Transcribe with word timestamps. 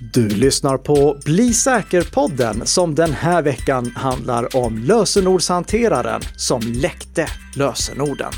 Du 0.00 0.28
lyssnar 0.28 0.78
på 0.78 1.16
Bli 1.24 1.54
säker-podden 1.54 2.66
som 2.66 2.94
den 2.94 3.12
här 3.12 3.42
veckan 3.42 3.86
handlar 3.96 4.56
om 4.56 4.78
lösenordshanteraren 4.78 6.20
som 6.36 6.60
läckte 6.60 7.26
lösenorden. 7.56 8.32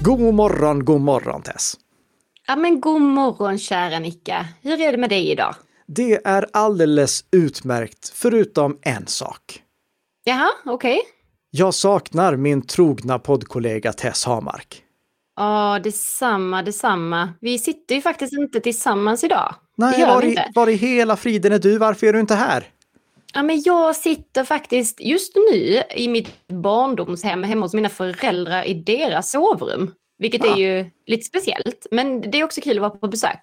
God 0.00 0.34
morgon, 0.34 0.84
god 0.84 1.00
morgon 1.00 1.42
Tess! 1.42 1.74
Ja 2.46 2.56
men 2.56 2.80
god 2.80 3.02
morgon 3.02 3.58
kära 3.58 3.98
Nicka. 3.98 4.46
Hur 4.62 4.80
är 4.80 4.92
det 4.92 4.98
med 4.98 5.10
dig 5.10 5.30
idag? 5.30 5.54
Det 5.86 6.26
är 6.26 6.46
alldeles 6.52 7.24
utmärkt, 7.30 8.12
förutom 8.14 8.78
en 8.82 9.06
sak. 9.06 9.62
Jaha, 10.24 10.50
okej. 10.64 10.98
Okay. 10.98 11.10
Jag 11.50 11.74
saknar 11.74 12.36
min 12.36 12.66
trogna 12.66 13.18
poddkollega 13.18 13.92
Tess 13.92 14.24
Hamark. 14.24 14.82
Ja, 15.36 15.80
detsamma, 15.84 16.62
detsamma. 16.62 17.32
Vi 17.40 17.58
sitter 17.58 17.94
ju 17.94 18.00
faktiskt 18.00 18.32
inte 18.32 18.60
tillsammans 18.60 19.24
idag. 19.24 19.54
Nej, 19.76 20.06
var 20.06 20.24
i, 20.24 20.36
var 20.54 20.68
i 20.68 20.74
hela 20.74 21.16
friden 21.16 21.52
är 21.52 21.58
du? 21.58 21.78
Varför 21.78 22.06
är 22.06 22.12
du 22.12 22.20
inte 22.20 22.34
här? 22.34 22.68
Ja, 23.34 23.42
men 23.42 23.62
jag 23.64 23.96
sitter 23.96 24.44
faktiskt 24.44 25.00
just 25.00 25.36
nu 25.36 25.82
i 25.96 26.08
mitt 26.08 26.48
barndomshem 26.48 27.42
hemma 27.42 27.66
hos 27.66 27.74
mina 27.74 27.88
föräldrar 27.88 28.64
i 28.64 28.74
deras 28.74 29.30
sovrum. 29.30 29.90
Vilket 30.18 30.44
ja. 30.44 30.52
är 30.52 30.56
ju 30.56 30.90
lite 31.06 31.24
speciellt, 31.24 31.86
men 31.90 32.20
det 32.20 32.40
är 32.40 32.44
också 32.44 32.60
kul 32.60 32.76
att 32.76 32.80
vara 32.80 32.90
på 32.90 33.08
besök. 33.08 33.38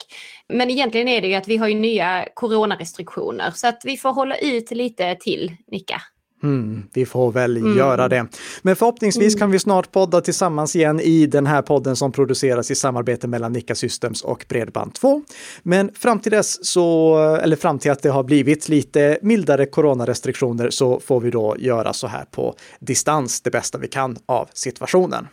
Men 0.50 0.70
egentligen 0.70 1.08
är 1.08 1.22
det 1.22 1.28
ju 1.28 1.34
att 1.34 1.48
vi 1.48 1.58
har 1.58 1.68
ju 1.68 1.76
nya 1.76 2.28
coronarestriktioner 2.34 3.52
så 3.56 3.68
att 3.68 3.82
vi 3.84 3.98
får 3.98 4.14
hålla 4.14 4.38
ut 4.38 4.72
lite 4.72 5.16
till, 5.16 5.56
Nicka. 5.68 6.02
Mm, 6.44 6.84
vi 6.94 7.06
får 7.06 7.32
väl 7.32 7.58
mm. 7.58 7.78
göra 7.78 8.08
det. 8.08 8.28
Men 8.62 8.76
förhoppningsvis 8.76 9.36
kan 9.36 9.52
vi 9.52 9.60
snart 9.60 9.92
podda 9.92 10.22
tillsammans 10.22 10.76
igen 10.76 11.00
i 11.00 11.26
den 11.26 11.48
här 11.48 11.62
podden 11.62 11.96
som 11.96 12.12
produceras 12.12 12.72
i 12.72 12.76
samarbete 12.76 13.28
mellan 13.28 13.54
Nika 13.54 13.76
Systems 13.76 14.22
och 14.22 14.46
Bredband2. 14.50 15.22
Men 15.64 15.92
fram 15.94 16.20
till 16.20 16.32
dess 16.32 16.66
så, 16.66 17.18
eller 17.44 17.56
fram 17.56 17.80
till 17.80 17.92
att 17.92 18.02
det 18.02 18.10
har 18.10 18.24
blivit 18.24 18.70
lite 18.70 19.20
mildare 19.22 19.66
coronarestriktioner 19.66 20.70
så 20.70 21.00
får 21.00 21.20
vi 21.20 21.32
då 21.32 21.56
göra 21.60 21.94
så 21.94 22.08
här 22.08 22.26
på 22.32 22.56
distans 22.80 23.42
det 23.42 23.52
bästa 23.52 23.78
vi 23.78 23.88
kan 23.88 24.18
av 24.26 24.50
situationen. 24.54 25.28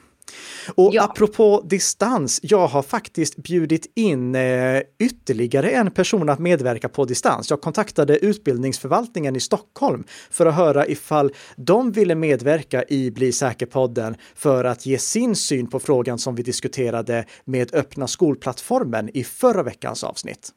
Och 0.75 0.95
ja. 0.95 1.05
apropå 1.05 1.63
distans, 1.67 2.41
jag 2.43 2.67
har 2.67 2.83
faktiskt 2.83 3.37
bjudit 3.37 3.93
in 3.95 4.35
eh, 4.35 4.83
ytterligare 4.99 5.71
en 5.71 5.91
person 5.91 6.29
att 6.29 6.39
medverka 6.39 6.89
på 6.89 7.05
distans. 7.05 7.51
Jag 7.51 7.61
kontaktade 7.61 8.19
utbildningsförvaltningen 8.19 9.37
i 9.37 9.41
Stockholm 9.41 10.05
för 10.31 10.47
att 10.47 10.55
höra 10.55 10.87
ifall 10.87 11.33
de 11.57 11.93
ville 11.93 12.15
medverka 12.15 12.85
i 12.89 13.11
Bli 13.11 13.33
säker-podden 13.33 14.17
för 14.35 14.65
att 14.65 14.87
ge 14.87 14.99
sin 14.99 15.37
syn 15.37 15.67
på 15.67 15.81
frågan 15.81 16.19
som 16.19 16.35
vi 16.35 16.43
diskuterade 16.43 17.25
med 17.45 17.75
öppna 17.75 18.07
skolplattformen 18.07 19.11
i 19.15 19.25
förra 19.25 19.63
veckans 19.63 20.05
avsnitt. 20.05 20.51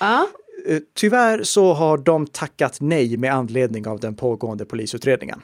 Ja. 0.00 0.26
Eh, 0.66 0.78
tyvärr 0.94 1.42
så 1.42 1.72
har 1.72 1.98
de 1.98 2.26
tackat 2.26 2.80
nej 2.80 3.16
med 3.16 3.34
anledning 3.34 3.86
av 3.86 4.00
den 4.00 4.14
pågående 4.14 4.64
polisutredningen. 4.64 5.42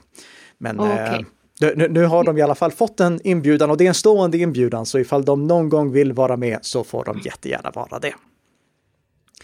Men 0.59 0.81
okay. 0.81 1.21
eh, 1.21 1.21
nu, 1.61 1.89
nu, 1.91 2.05
har 2.05 2.25
de 2.25 2.39
i 2.39 2.43
alla 2.43 2.55
fall 2.55 2.73
fått 2.73 3.01
en 3.01 3.21
inbjudan 3.25 3.71
och 3.71 3.77
det 3.77 3.85
är 3.85 3.89
en 3.89 3.95
stående 3.95 4.39
inbjudan, 4.39 4.87
så 4.87 4.99
ifall 4.99 5.25
de 5.25 5.47
någon 5.47 5.69
gång 5.69 5.93
vill 5.93 6.13
vara 6.13 6.37
med 6.37 6.59
så 6.63 6.85
får 6.85 7.05
de 7.05 7.21
jättegärna 7.25 7.71
vara 7.71 7.99
det. 7.99 8.15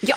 Ja. 0.00 0.16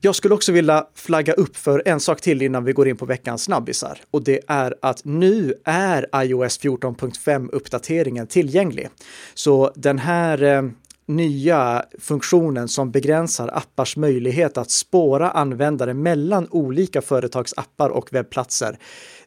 Jag 0.00 0.14
skulle 0.14 0.34
också 0.34 0.52
vilja 0.52 0.86
flagga 0.94 1.32
upp 1.32 1.56
för 1.56 1.82
en 1.86 2.00
sak 2.00 2.20
till 2.20 2.42
innan 2.42 2.64
vi 2.64 2.72
går 2.72 2.88
in 2.88 2.96
på 2.96 3.06
veckans 3.06 3.42
snabbisar. 3.44 3.98
Och 4.10 4.24
det 4.24 4.40
är 4.46 4.74
att 4.82 5.04
nu 5.04 5.54
är 5.64 6.22
iOS 6.24 6.60
14.5 6.60 7.48
uppdateringen 7.52 8.26
tillgänglig. 8.26 8.88
Så 9.34 9.72
den 9.74 9.98
här 9.98 10.42
eh, 10.42 10.62
nya 11.06 11.84
funktionen 11.98 12.68
som 12.68 12.90
begränsar 12.90 13.50
appars 13.52 13.96
möjlighet 13.96 14.58
att 14.58 14.70
spåra 14.70 15.30
användare 15.30 15.94
mellan 15.94 16.48
olika 16.50 17.02
företags 17.02 17.54
appar 17.56 17.88
och 17.88 18.12
webbplatser. 18.12 18.78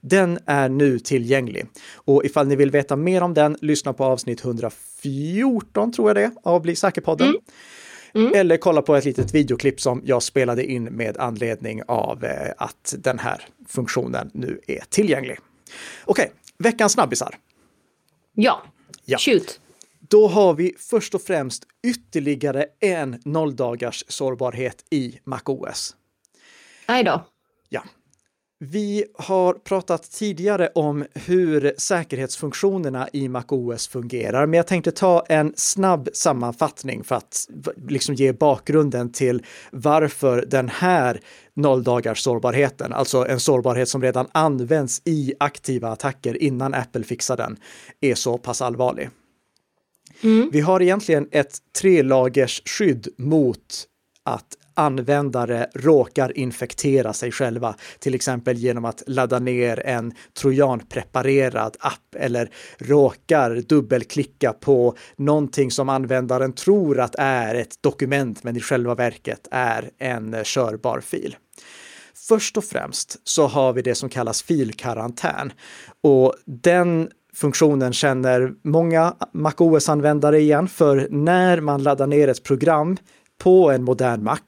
Den 0.01 0.39
är 0.45 0.69
nu 0.69 0.99
tillgänglig. 0.99 1.65
Och 1.93 2.25
ifall 2.25 2.47
ni 2.47 2.55
vill 2.55 2.71
veta 2.71 2.95
mer 2.95 3.21
om 3.21 3.33
den, 3.33 3.57
lyssna 3.61 3.93
på 3.93 4.05
avsnitt 4.05 4.45
114 4.45 5.91
tror 5.91 6.09
jag 6.09 6.15
det 6.15 6.31
av 6.43 6.61
Bli 6.61 6.75
säker-podden. 6.75 7.27
Mm. 7.27 7.41
Mm. 8.13 8.33
Eller 8.33 8.57
kolla 8.57 8.81
på 8.81 8.95
ett 8.95 9.05
litet 9.05 9.33
videoklipp 9.33 9.81
som 9.81 10.01
jag 10.05 10.23
spelade 10.23 10.65
in 10.65 10.83
med 10.83 11.17
anledning 11.17 11.81
av 11.87 12.23
eh, 12.23 12.53
att 12.57 12.95
den 12.97 13.19
här 13.19 13.41
funktionen 13.67 14.31
nu 14.33 14.61
är 14.67 14.83
tillgänglig. 14.89 15.37
Okej, 16.05 16.25
okay, 16.25 16.35
veckans 16.57 16.93
snabbisar. 16.93 17.37
Ja, 18.33 18.63
ja. 19.05 19.17
shoot. 19.17 19.59
Då 19.99 20.27
har 20.27 20.53
vi 20.53 20.75
först 20.79 21.15
och 21.15 21.21
främst 21.21 21.63
ytterligare 21.83 22.65
en 22.79 23.21
nolldagars 23.25 24.05
sårbarhet 24.07 24.85
i 24.89 25.19
MacOS. 25.23 25.95
Nej 26.87 27.03
då. 27.03 27.25
Ja. 27.69 27.83
Vi 28.61 29.05
har 29.13 29.53
pratat 29.53 30.11
tidigare 30.11 30.69
om 30.75 31.05
hur 31.13 31.73
säkerhetsfunktionerna 31.77 33.09
i 33.13 33.27
MacOS 33.27 33.87
fungerar, 33.87 34.45
men 34.45 34.57
jag 34.57 34.67
tänkte 34.67 34.91
ta 34.91 35.25
en 35.29 35.53
snabb 35.55 36.09
sammanfattning 36.13 37.03
för 37.03 37.15
att 37.15 37.47
liksom 37.87 38.15
ge 38.15 38.33
bakgrunden 38.33 39.11
till 39.11 39.45
varför 39.71 40.45
den 40.47 40.69
här 40.69 41.21
nolldagars 41.53 42.19
sårbarheten, 42.19 42.93
alltså 42.93 43.27
en 43.27 43.39
sårbarhet 43.39 43.89
som 43.89 44.01
redan 44.01 44.27
används 44.31 45.01
i 45.05 45.33
aktiva 45.39 45.89
attacker 45.89 46.43
innan 46.43 46.73
Apple 46.73 47.03
fixar 47.03 47.37
den, 47.37 47.57
är 48.01 48.15
så 48.15 48.37
pass 48.37 48.61
allvarlig. 48.61 49.09
Mm. 50.21 50.49
Vi 50.51 50.61
har 50.61 50.81
egentligen 50.81 51.27
ett 51.31 51.57
trelagers 51.81 52.61
skydd 52.65 53.07
mot 53.17 53.85
att 54.23 54.58
användare 54.79 55.67
råkar 55.75 56.37
infektera 56.37 57.13
sig 57.13 57.31
själva, 57.31 57.75
till 57.99 58.15
exempel 58.15 58.57
genom 58.57 58.85
att 58.85 59.03
ladda 59.07 59.39
ner 59.39 59.79
en 59.85 60.13
trojanpreparerad 60.39 61.77
app 61.79 62.15
eller 62.15 62.49
råkar 62.77 63.55
dubbelklicka 63.55 64.53
på 64.53 64.95
någonting 65.15 65.71
som 65.71 65.89
användaren 65.89 66.53
tror 66.53 66.99
att 66.99 67.15
är 67.17 67.55
ett 67.55 67.75
dokument 67.81 68.43
men 68.43 68.57
i 68.57 68.59
själva 68.59 68.95
verket 68.95 69.47
är 69.51 69.89
en 69.97 70.35
körbar 70.43 70.99
fil. 70.99 71.35
Först 72.27 72.57
och 72.57 72.63
främst 72.63 73.15
så 73.23 73.47
har 73.47 73.73
vi 73.73 73.81
det 73.81 73.95
som 73.95 74.09
kallas 74.09 74.43
filkarantän 74.43 75.51
och 76.03 76.33
den 76.45 77.09
funktionen 77.33 77.93
känner 77.93 78.53
många 78.63 79.15
MacOS-användare 79.33 80.39
igen, 80.39 80.67
för 80.67 81.07
när 81.09 81.61
man 81.61 81.83
laddar 81.83 82.07
ner 82.07 82.27
ett 82.27 82.43
program 82.43 82.97
på 83.39 83.71
en 83.71 83.83
modern 83.83 84.23
Mac 84.23 84.39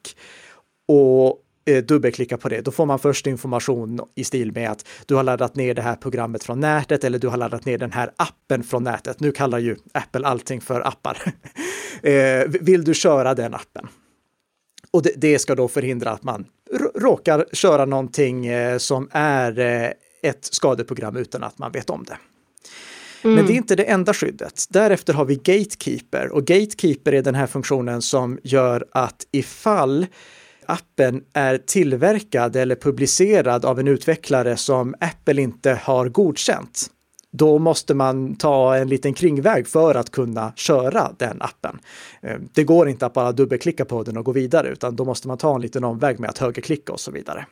och 0.88 1.40
eh, 1.66 1.84
dubbelklickar 1.84 2.38
på 2.38 2.50
det, 2.50 2.62
då 2.62 2.72
får 2.72 2.85
man 2.85 3.00
först 3.00 3.28
information 3.28 4.02
i 4.16 4.24
stil 4.24 4.52
med 4.52 4.72
att 4.72 4.88
du 5.06 5.16
har 5.16 5.24
laddat 5.24 5.56
ner 5.56 5.74
det 5.74 5.81
här 5.81 5.96
programmet 5.96 6.44
från 6.44 6.59
nätet 6.59 7.03
eller 7.03 7.19
du 7.19 7.28
har 7.28 7.38
laddat 7.38 7.66
ner 7.66 7.78
den 7.78 7.91
här 7.91 8.12
appen 8.16 8.63
från 8.63 8.84
nätet. 8.84 9.19
Nu 9.19 9.31
kallar 9.31 9.59
ju 9.59 9.75
Apple 9.91 10.28
allting 10.28 10.62
för 10.62 10.88
appar. 10.88 11.18
eh, 12.03 12.47
vill 12.62 12.84
du 12.84 12.94
köra 12.94 13.34
den 13.34 13.53
appen? 13.53 13.88
Och 14.91 15.03
det, 15.03 15.13
det, 15.16 15.40
ska 15.40 15.56
då 15.56 15.68
förhindra 15.68 16.12
att 16.12 16.23
man 16.23 16.46
råkar 16.96 17.46
köra 17.53 17.85
någonting 17.85 18.47
eh, 18.47 18.78
som 18.78 19.09
är 19.12 19.59
eh, 19.59 19.91
ett 20.23 20.46
skadeprogram 20.46 21.18
utan 21.18 21.44
att 21.44 21.58
man 21.58 21.72
vet 21.72 21.90
om 21.90 22.03
det. 22.03 22.18
Mm. 23.24 23.36
Men 23.36 23.46
det 23.46 23.54
är 23.54 23.56
inte 23.56 23.76
det 23.76 23.84
enda 23.84 24.14
skyddet. 24.14 24.66
Därefter 24.70 25.14
har 25.14 25.26
vi 25.26 25.36
Gatekeeper 25.36 26.32
och 26.32 26.46
Gatekeeper 26.46 27.14
är 27.14 27.22
den 27.22 27.36
här 27.36 27.48
funktionen 27.48 28.02
som 28.02 28.40
gör 28.44 28.86
att 28.92 29.28
ifall 29.32 30.06
appen 30.66 31.24
är 31.34 31.58
tillverkad 31.58 32.56
eller 32.56 32.76
publicerad 32.76 33.66
av 33.66 33.80
en 33.80 33.88
utvecklare 33.88 34.58
som 34.58 34.96
Apple 35.00 35.42
inte 35.42 35.80
har 35.84 36.09
godkänt, 36.09 36.88
då 37.32 37.59
måste 37.59 37.94
man 37.94 38.35
ta 38.35 38.76
en 38.76 38.90
liten 38.90 39.14
kringväg 39.14 39.67
för 39.67 39.96
att 39.96 40.09
kunna 40.09 40.53
köra 40.56 41.12
den 41.17 41.41
appen. 41.41 41.79
Eh, 42.22 42.38
det 42.53 42.64
går 42.64 42.90
inte 42.90 43.06
att 43.06 43.14
bara 43.14 43.32
dubbelklicka 43.32 43.85
på 43.85 44.03
den 44.03 44.17
och 44.17 44.26
gå 44.26 44.32
vidare, 44.32 44.67
utan 44.67 44.96
då 44.96 45.06
måste 45.06 45.28
man 45.28 45.38
ta 45.38 45.56
en 45.56 45.62
liten 45.62 45.84
omväg 45.84 46.20
med 46.20 46.29
att 46.29 46.38
högerklicka 46.38 46.94
och 46.94 47.00
så 47.00 47.12
vidare. 47.12 47.46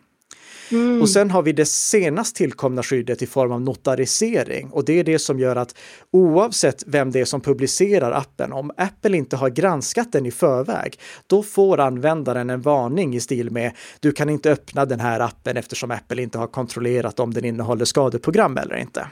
Mm. 0.71 1.01
Och 1.01 1.09
sen 1.09 1.31
har 1.31 1.41
vi 1.41 1.51
det 1.51 1.65
senast 1.65 2.35
tillkomna 2.35 2.83
skyddet 2.83 3.21
i 3.21 3.27
form 3.27 3.51
av 3.51 3.61
notarisering 3.61 4.69
och 4.69 4.85
det 4.85 4.99
är 4.99 5.03
det 5.03 5.19
som 5.19 5.39
gör 5.39 5.55
att 5.55 5.75
oavsett 6.11 6.83
vem 6.87 7.11
det 7.11 7.19
är 7.19 7.25
som 7.25 7.41
publicerar 7.41 8.11
appen, 8.11 8.53
om 8.53 8.71
Apple 8.77 9.17
inte 9.17 9.35
har 9.35 9.49
granskat 9.49 10.11
den 10.11 10.25
i 10.25 10.31
förväg, 10.31 10.99
då 11.27 11.43
får 11.43 11.79
användaren 11.79 12.49
en 12.49 12.61
varning 12.61 13.15
i 13.15 13.19
stil 13.19 13.51
med 13.51 13.71
du 13.99 14.11
kan 14.11 14.29
inte 14.29 14.51
öppna 14.51 14.85
den 14.85 14.99
här 14.99 15.19
appen 15.19 15.57
eftersom 15.57 15.91
Apple 15.91 16.21
inte 16.21 16.37
har 16.37 16.47
kontrollerat 16.47 17.19
om 17.19 17.33
den 17.33 17.45
innehåller 17.45 17.85
skadeprogram 17.85 18.57
eller 18.57 18.75
inte. 18.75 19.07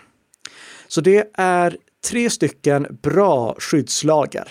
Så 0.88 1.02
det 1.02 1.30
är 1.34 1.78
tre 2.10 2.30
stycken 2.30 2.98
bra 3.02 3.56
skyddslager. 3.60 4.48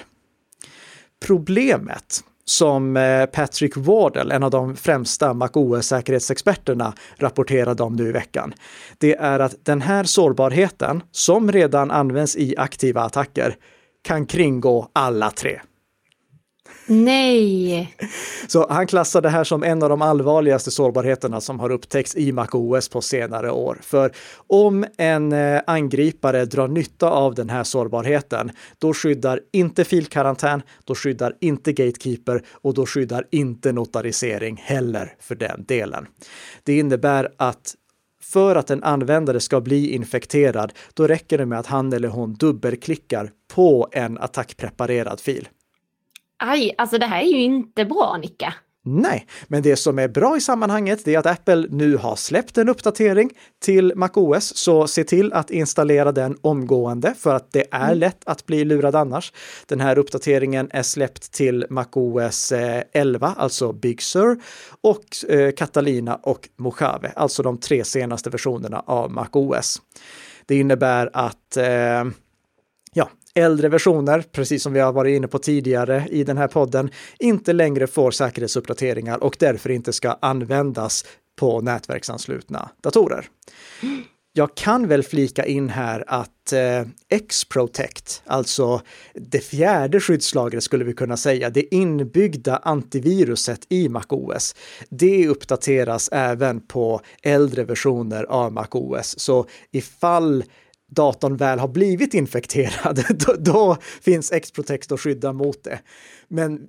Problemet 1.26 2.24
som 2.50 2.96
eh, 2.96 3.26
Patrick 3.26 3.76
Wardle, 3.76 4.34
en 4.34 4.42
av 4.42 4.50
de 4.50 4.76
främsta 4.76 5.34
MacOS-säkerhetsexperterna, 5.34 6.92
rapporterade 7.16 7.82
om 7.82 7.96
nu 7.96 8.08
i 8.08 8.12
veckan. 8.12 8.54
Det 8.98 9.14
är 9.14 9.38
att 9.38 9.54
den 9.64 9.82
här 9.82 10.04
sårbarheten, 10.04 11.02
som 11.10 11.52
redan 11.52 11.90
används 11.90 12.36
i 12.36 12.54
aktiva 12.56 13.02
attacker, 13.02 13.56
kan 14.04 14.26
kringgå 14.26 14.90
alla 14.92 15.30
tre. 15.30 15.60
Nej! 16.86 17.96
Så 18.48 18.66
han 18.70 18.86
klassar 18.86 19.20
det 19.20 19.28
här 19.28 19.44
som 19.44 19.62
en 19.62 19.82
av 19.82 19.88
de 19.88 20.02
allvarligaste 20.02 20.70
sårbarheterna 20.70 21.40
som 21.40 21.60
har 21.60 21.70
upptäckts 21.70 22.16
i 22.16 22.32
MacOS 22.32 22.88
på 22.88 23.00
senare 23.00 23.50
år. 23.50 23.78
För 23.82 24.12
om 24.46 24.84
en 24.98 25.32
eh, 25.32 25.60
angripare 25.66 26.44
drar 26.44 26.68
nytta 26.68 27.10
av 27.10 27.34
den 27.34 27.50
här 27.50 27.64
sårbarheten, 27.64 28.50
då 28.78 28.94
skyddar 28.94 29.40
inte 29.52 29.84
filkarantän, 29.84 30.62
då 30.84 30.94
skyddar 30.94 31.34
inte 31.40 31.72
Gatekeeper 31.72 32.42
och 32.50 32.74
då 32.74 32.86
skyddar 32.86 33.26
inte 33.30 33.72
notarisering 33.72 34.56
heller 34.64 35.14
för 35.20 35.34
den 35.34 35.64
delen. 35.68 36.06
Det 36.64 36.78
innebär 36.78 37.28
att 37.36 37.74
för 38.22 38.56
att 38.56 38.70
en 38.70 38.82
användare 38.82 39.40
ska 39.40 39.60
bli 39.60 39.90
infekterad, 39.90 40.72
då 40.94 41.06
räcker 41.06 41.38
det 41.38 41.46
med 41.46 41.58
att 41.58 41.66
han 41.66 41.92
eller 41.92 42.08
hon 42.08 42.34
dubbelklickar 42.34 43.30
på 43.54 43.88
en 43.92 44.18
attackpreparerad 44.18 45.20
fil. 45.20 45.48
Aj, 46.38 46.74
alltså 46.78 46.98
det 46.98 47.06
här 47.06 47.22
är 47.22 47.26
ju 47.26 47.42
inte 47.42 47.84
bra 47.84 48.16
Nicka. 48.20 48.54
Nej, 48.88 49.26
men 49.46 49.62
det 49.62 49.76
som 49.76 49.98
är 49.98 50.08
bra 50.08 50.36
i 50.36 50.40
sammanhanget 50.40 51.08
är 51.08 51.18
att 51.18 51.26
Apple 51.26 51.66
nu 51.70 51.96
har 51.96 52.16
släppt 52.16 52.58
en 52.58 52.68
uppdatering 52.68 53.30
till 53.64 53.92
MacOS, 53.96 54.56
så 54.56 54.86
se 54.86 55.04
till 55.04 55.32
att 55.32 55.50
installera 55.50 56.12
den 56.12 56.36
omgående 56.40 57.14
för 57.18 57.34
att 57.34 57.52
det 57.52 57.64
är 57.70 57.86
mm. 57.86 57.98
lätt 57.98 58.22
att 58.26 58.46
bli 58.46 58.64
lurad 58.64 58.94
annars. 58.94 59.32
Den 59.66 59.80
här 59.80 59.98
uppdateringen 59.98 60.68
är 60.72 60.82
släppt 60.82 61.32
till 61.32 61.66
MacOS 61.70 62.52
11, 62.92 63.26
eh, 63.26 63.32
alltså 63.36 63.72
Big 63.72 64.02
Sur, 64.02 64.40
och 64.80 65.30
eh, 65.30 65.52
Catalina 65.52 66.16
och 66.22 66.48
Mojave, 66.56 67.12
alltså 67.16 67.42
de 67.42 67.58
tre 67.58 67.84
senaste 67.84 68.30
versionerna 68.30 68.82
av 68.86 69.10
MacOS. 69.10 69.82
Det 70.46 70.56
innebär 70.56 71.10
att 71.12 71.56
eh, 71.56 72.04
ja, 72.92 73.08
äldre 73.36 73.68
versioner, 73.68 74.24
precis 74.32 74.62
som 74.62 74.72
vi 74.72 74.80
har 74.80 74.92
varit 74.92 75.16
inne 75.16 75.28
på 75.28 75.38
tidigare 75.38 76.06
i 76.10 76.24
den 76.24 76.36
här 76.36 76.48
podden, 76.48 76.90
inte 77.18 77.52
längre 77.52 77.86
får 77.86 78.10
säkerhetsuppdateringar 78.10 79.24
och 79.24 79.36
därför 79.38 79.70
inte 79.70 79.92
ska 79.92 80.18
användas 80.20 81.04
på 81.36 81.60
nätverksanslutna 81.60 82.70
datorer. 82.82 83.28
Jag 84.32 84.54
kan 84.54 84.88
väl 84.88 85.02
flika 85.02 85.46
in 85.46 85.68
här 85.68 86.04
att 86.06 86.52
eh, 86.52 86.82
X-Protect, 87.08 88.22
alltså 88.26 88.80
det 89.14 89.40
fjärde 89.40 90.00
skyddslagret 90.00 90.62
skulle 90.62 90.84
vi 90.84 90.92
kunna 90.92 91.16
säga, 91.16 91.50
det 91.50 91.74
inbyggda 91.74 92.56
antiviruset 92.56 93.60
i 93.68 93.88
MacOS, 93.88 94.54
det 94.88 95.28
uppdateras 95.28 96.08
även 96.12 96.60
på 96.60 97.00
äldre 97.22 97.64
versioner 97.64 98.24
av 98.24 98.52
MacOS. 98.52 99.18
Så 99.18 99.46
ifall 99.70 100.44
datorn 100.90 101.36
väl 101.36 101.58
har 101.58 101.68
blivit 101.68 102.14
infekterad, 102.14 103.04
då, 103.26 103.34
då 103.38 103.76
finns 104.00 104.32
X-Protect 104.32 104.92
att 104.92 105.00
skydda 105.00 105.32
mot 105.32 105.64
det. 105.64 105.78
Men 106.28 106.60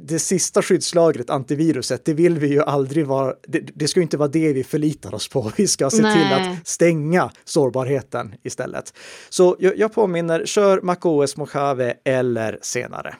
det 0.00 0.18
sista 0.18 0.62
skyddslagret, 0.62 1.30
antiviruset, 1.30 2.04
det 2.04 2.14
vill 2.14 2.38
vi 2.38 2.48
ju 2.48 2.62
aldrig 2.62 3.06
vara, 3.06 3.34
det, 3.48 3.58
det 3.58 3.88
ska 3.88 4.00
inte 4.00 4.16
vara 4.16 4.28
det 4.28 4.52
vi 4.52 4.64
förlitar 4.64 5.14
oss 5.14 5.28
på. 5.28 5.52
Vi 5.56 5.66
ska 5.66 5.90
se 5.90 6.02
Nej. 6.02 6.14
till 6.14 6.32
att 6.32 6.68
stänga 6.68 7.30
sårbarheten 7.44 8.34
istället. 8.42 8.94
Så 9.28 9.56
jag, 9.58 9.78
jag 9.78 9.92
påminner, 9.92 10.46
kör 10.46 10.80
MacOS 10.80 11.36
Mojave 11.36 11.94
eller 12.04 12.58
senare. 12.62 13.14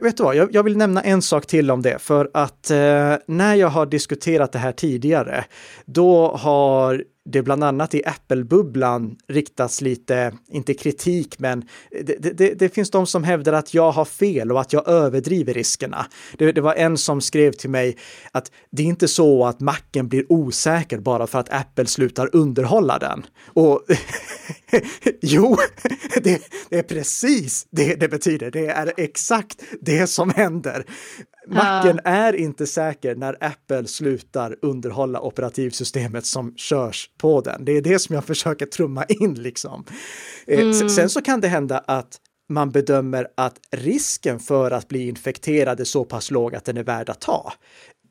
Vet 0.00 0.16
du 0.16 0.22
vad, 0.22 0.36
jag, 0.36 0.54
jag, 0.54 0.62
vill 0.62 0.76
nämna 0.76 1.02
en 1.02 1.22
sak 1.22 1.46
till 1.46 1.70
om 1.70 1.82
det, 1.82 1.98
för 1.98 2.30
att 2.34 2.70
eh, 2.70 3.14
när 3.26 3.54
jag 3.54 3.68
har 3.68 3.86
diskuterat 3.86 4.52
det 4.52 4.58
här 4.58 4.72
tidigare, 4.72 5.44
då 5.84 6.36
har 6.36 7.04
det 7.24 7.42
bland 7.42 7.64
annat 7.64 7.94
i 7.94 8.02
Apple-bubblan 8.04 9.16
riktas 9.28 9.80
lite, 9.80 10.32
inte 10.48 10.74
kritik, 10.74 11.38
men 11.38 11.68
det, 11.90 12.38
det, 12.38 12.54
det, 12.54 12.68
finns 12.68 12.90
de 12.90 13.06
som 13.06 13.24
hävdar 13.24 13.52
att 13.52 13.74
jag 13.74 13.92
har 13.92 14.04
fel 14.04 14.52
och 14.52 14.60
att 14.60 14.72
jag 14.72 14.88
överdriver 14.88 15.54
riskerna. 15.54 16.06
Det, 16.38 16.52
det, 16.52 16.60
var 16.60 16.74
en 16.74 16.98
som 16.98 17.20
skrev 17.20 17.52
till 17.52 17.70
mig 17.70 17.96
att 18.32 18.50
det 18.70 18.82
är 18.82 18.86
inte 18.86 19.08
så 19.08 19.44
att 19.44 19.60
macken 19.60 20.08
blir 20.08 20.32
osäker 20.32 20.98
bara 20.98 21.26
för 21.26 21.38
att 21.38 21.52
Apple 21.52 21.86
slutar 21.86 22.36
underhålla 22.36 22.98
den. 22.98 23.26
Och 23.46 23.82
jo, 25.20 25.56
det, 26.22 26.42
är 26.70 26.82
precis 26.82 27.66
det 27.70 27.94
det 27.94 28.08
betyder. 28.08 28.50
Det 28.50 28.66
är 28.66 28.92
exakt 28.96 29.62
det 29.80 30.06
som 30.06 30.30
händer. 30.30 30.84
Macken 31.48 32.00
ja. 32.04 32.10
är 32.10 32.32
inte 32.32 32.66
säker 32.66 33.14
när 33.14 33.36
Apple 33.40 33.86
slutar 33.86 34.56
underhålla 34.62 35.20
operativsystemet 35.20 36.26
som 36.26 36.54
körs 36.56 37.10
på 37.18 37.40
den. 37.40 37.64
Det 37.64 37.72
är 37.72 37.82
det 37.82 37.98
som 37.98 38.14
jag 38.14 38.24
försöker 38.24 38.66
trumma 38.66 39.04
in 39.04 39.34
liksom. 39.34 39.84
Eh, 40.46 40.60
mm. 40.60 40.88
Sen 40.88 41.10
så 41.10 41.22
kan 41.22 41.40
det 41.40 41.48
hända 41.48 41.78
att 41.78 42.18
man 42.48 42.70
bedömer 42.70 43.26
att 43.36 43.58
risken 43.70 44.38
för 44.38 44.70
att 44.70 44.88
bli 44.88 45.08
infekterad 45.08 45.80
är 45.80 45.84
så 45.84 46.04
pass 46.04 46.30
låg 46.30 46.54
att 46.54 46.64
den 46.64 46.76
är 46.76 46.82
värd 46.82 47.10
att 47.10 47.20
ta 47.20 47.52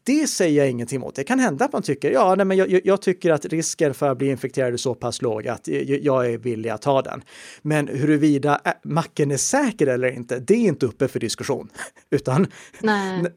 det 0.03 0.27
säger 0.27 0.57
jag 0.57 0.71
ingenting 0.71 0.95
emot. 0.95 1.15
Det 1.15 1.23
kan 1.23 1.39
hända 1.39 1.65
att 1.65 1.73
man 1.73 1.81
tycker, 1.81 2.11
ja, 2.11 2.35
nej, 2.35 2.45
men 2.45 2.57
jag, 2.57 2.81
jag, 2.83 3.01
tycker 3.01 3.31
att 3.31 3.45
risken 3.45 3.93
för 3.93 4.09
att 4.09 4.17
bli 4.17 4.27
infekterad 4.27 4.73
är 4.73 4.77
så 4.77 4.95
pass 4.95 5.21
låg 5.21 5.47
att 5.47 5.67
jag 6.01 6.33
är 6.33 6.37
villig 6.37 6.69
att 6.69 6.81
ta 6.81 7.01
den. 7.01 7.23
Men 7.61 7.87
huruvida 7.87 8.61
macken 8.83 9.31
är 9.31 9.37
säker 9.37 9.87
eller 9.87 10.11
inte, 10.11 10.39
det 10.39 10.53
är 10.53 10.67
inte 10.67 10.85
uppe 10.85 11.07
för 11.07 11.19
diskussion. 11.19 11.69
Utan 12.09 12.47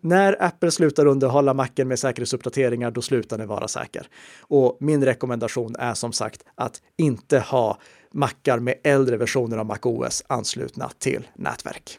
när 0.00 0.42
Apple 0.42 0.70
slutar 0.70 1.06
underhålla 1.06 1.54
macken 1.54 1.88
med 1.88 1.98
säkerhetsuppdateringar, 1.98 2.90
då 2.90 3.02
slutar 3.02 3.38
den 3.38 3.48
vara 3.48 3.68
säker. 3.68 4.08
Och 4.40 4.76
min 4.80 5.04
rekommendation 5.04 5.76
är 5.78 5.94
som 5.94 6.12
sagt 6.12 6.42
att 6.54 6.82
inte 6.96 7.38
ha 7.38 7.78
mackar 8.12 8.58
med 8.58 8.74
äldre 8.84 9.16
versioner 9.16 9.56
av 9.56 9.66
MacOS 9.66 10.22
anslutna 10.26 10.90
till 10.98 11.28
nätverk. 11.34 11.98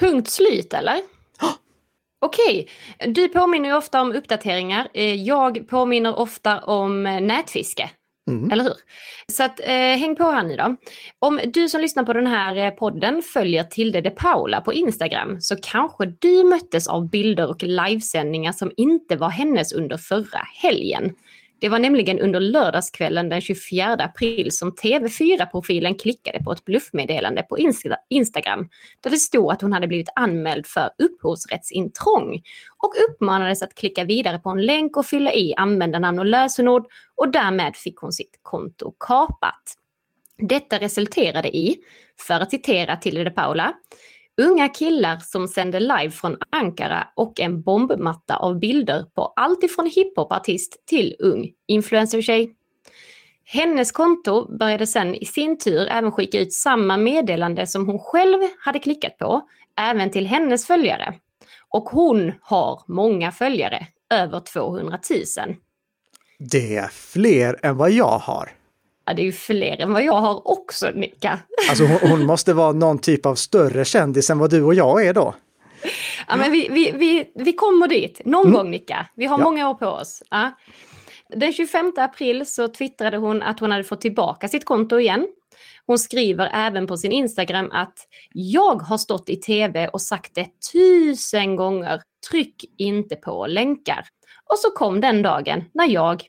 Punkt 0.00 0.30
slut 0.30 0.74
eller? 0.74 1.15
Okej, 2.26 2.68
du 3.06 3.28
påminner 3.28 3.68
ju 3.68 3.76
ofta 3.76 4.00
om 4.00 4.12
uppdateringar. 4.12 4.88
Eh, 4.94 5.14
jag 5.14 5.68
påminner 5.68 6.18
ofta 6.18 6.60
om 6.60 7.06
eh, 7.06 7.20
nätfiske. 7.20 7.90
Mm. 8.30 8.50
Eller 8.50 8.64
hur? 8.64 8.74
Så 9.32 9.44
att, 9.44 9.60
eh, 9.60 9.68
häng 9.68 10.16
på 10.16 10.24
här 10.24 10.42
nu 10.42 10.56
då. 10.56 10.76
Om 11.18 11.40
du 11.44 11.68
som 11.68 11.80
lyssnar 11.80 12.04
på 12.04 12.12
den 12.12 12.26
här 12.26 12.56
eh, 12.56 12.70
podden 12.70 13.22
följer 13.22 13.64
Tilde 13.64 14.00
de 14.00 14.10
Paula 14.10 14.60
på 14.60 14.72
Instagram 14.72 15.40
så 15.40 15.56
kanske 15.62 16.06
du 16.06 16.44
möttes 16.44 16.88
av 16.88 17.10
bilder 17.10 17.48
och 17.48 17.62
livesändningar 17.62 18.52
som 18.52 18.72
inte 18.76 19.16
var 19.16 19.28
hennes 19.28 19.72
under 19.72 19.96
förra 19.96 20.40
helgen. 20.62 21.12
Det 21.58 21.68
var 21.68 21.78
nämligen 21.78 22.20
under 22.20 22.40
lördagskvällen 22.40 23.28
den 23.28 23.40
24 23.40 23.92
april 23.92 24.52
som 24.52 24.72
TV4-profilen 24.72 25.94
klickade 25.94 26.44
på 26.44 26.52
ett 26.52 26.64
bluffmeddelande 26.64 27.42
på 27.42 27.58
Insta 27.58 27.96
Instagram 28.08 28.68
där 29.00 29.10
det 29.10 29.16
stod 29.16 29.52
att 29.52 29.62
hon 29.62 29.72
hade 29.72 29.86
blivit 29.86 30.08
anmäld 30.14 30.66
för 30.66 30.90
upphovsrättsintrång 30.98 32.42
och 32.78 32.92
uppmanades 33.08 33.62
att 33.62 33.74
klicka 33.74 34.04
vidare 34.04 34.38
på 34.38 34.50
en 34.50 34.66
länk 34.66 34.96
och 34.96 35.06
fylla 35.06 35.32
i 35.32 35.54
användarnamn 35.54 36.18
och 36.18 36.26
lösenord 36.26 36.86
och 37.14 37.32
därmed 37.32 37.76
fick 37.76 37.96
hon 37.96 38.12
sitt 38.12 38.38
konto 38.42 38.94
kapat. 38.98 39.62
Detta 40.38 40.78
resulterade 40.78 41.56
i, 41.56 41.76
för 42.26 42.40
att 42.40 42.50
citera 42.50 42.96
Tilde 42.96 43.24
de 43.24 43.30
Paula, 43.30 43.72
Unga 44.42 44.68
killar 44.68 45.18
som 45.18 45.48
sände 45.48 45.80
live 45.80 46.10
från 46.10 46.36
Ankara 46.50 47.08
och 47.14 47.40
en 47.40 47.62
bombmatta 47.62 48.36
av 48.36 48.58
bilder 48.58 49.04
på 49.14 49.32
allt 49.36 49.62
ifrån 49.62 49.86
hiphopartist 49.86 50.86
till 50.86 51.16
ung 51.18 51.52
influencertjej. 51.66 52.54
Hennes 53.44 53.92
konto 53.92 54.56
började 54.58 54.86
sen 54.86 55.14
i 55.14 55.24
sin 55.24 55.58
tur 55.58 55.88
även 55.88 56.12
skicka 56.12 56.40
ut 56.40 56.52
samma 56.52 56.96
meddelande 56.96 57.66
som 57.66 57.86
hon 57.86 57.98
själv 57.98 58.38
hade 58.58 58.78
klickat 58.78 59.18
på, 59.18 59.48
även 59.80 60.10
till 60.10 60.26
hennes 60.26 60.66
följare. 60.66 61.14
Och 61.68 61.84
hon 61.84 62.32
har 62.40 62.82
många 62.86 63.32
följare, 63.32 63.86
över 64.14 64.40
200 64.40 64.98
000. 65.10 65.56
Det 66.38 66.76
är 66.76 66.88
fler 66.88 67.66
än 67.66 67.76
vad 67.76 67.90
jag 67.90 68.18
har. 68.18 68.55
Ja, 69.06 69.14
det 69.14 69.22
är 69.22 69.24
ju 69.24 69.32
fler 69.32 69.80
än 69.80 69.92
vad 69.92 70.04
jag 70.04 70.20
har 70.20 70.48
också, 70.48 70.90
Nicka. 70.94 71.38
Alltså 71.70 71.84
hon, 71.84 72.10
hon 72.10 72.26
måste 72.26 72.54
vara 72.54 72.72
någon 72.72 72.98
typ 72.98 73.26
av 73.26 73.34
större 73.34 73.84
kändis 73.84 74.30
än 74.30 74.38
vad 74.38 74.50
du 74.50 74.62
och 74.62 74.74
jag 74.74 75.06
är 75.06 75.14
då. 75.14 75.34
Ja, 76.28 76.36
men 76.36 76.52
vi, 76.52 76.68
vi, 76.68 76.92
vi, 76.92 77.32
vi 77.34 77.52
kommer 77.52 77.88
dit 77.88 78.20
någon 78.24 78.46
mm. 78.46 78.52
gång, 78.52 78.70
Nicka. 78.70 79.06
Vi 79.16 79.26
har 79.26 79.38
ja. 79.38 79.44
många 79.44 79.70
år 79.70 79.74
på 79.74 79.86
oss. 79.86 80.22
Ja. 80.30 80.50
Den 81.28 81.52
25 81.52 81.92
april 81.96 82.46
så 82.46 82.68
twittrade 82.68 83.16
hon 83.16 83.42
att 83.42 83.60
hon 83.60 83.70
hade 83.70 83.84
fått 83.84 84.00
tillbaka 84.00 84.48
sitt 84.48 84.64
konto 84.64 85.00
igen. 85.00 85.26
Hon 85.86 85.98
skriver 85.98 86.50
även 86.54 86.86
på 86.86 86.96
sin 86.96 87.12
Instagram 87.12 87.70
att 87.72 87.98
jag 88.32 88.82
har 88.82 88.98
stått 88.98 89.28
i 89.28 89.36
tv 89.36 89.88
och 89.88 90.02
sagt 90.02 90.34
det 90.34 90.48
tusen 90.72 91.56
gånger. 91.56 92.02
Tryck 92.30 92.64
inte 92.78 93.16
på 93.16 93.46
länkar. 93.46 94.06
Och 94.52 94.58
så 94.58 94.70
kom 94.70 95.00
den 95.00 95.22
dagen 95.22 95.64
när 95.74 95.88
jag 95.88 96.24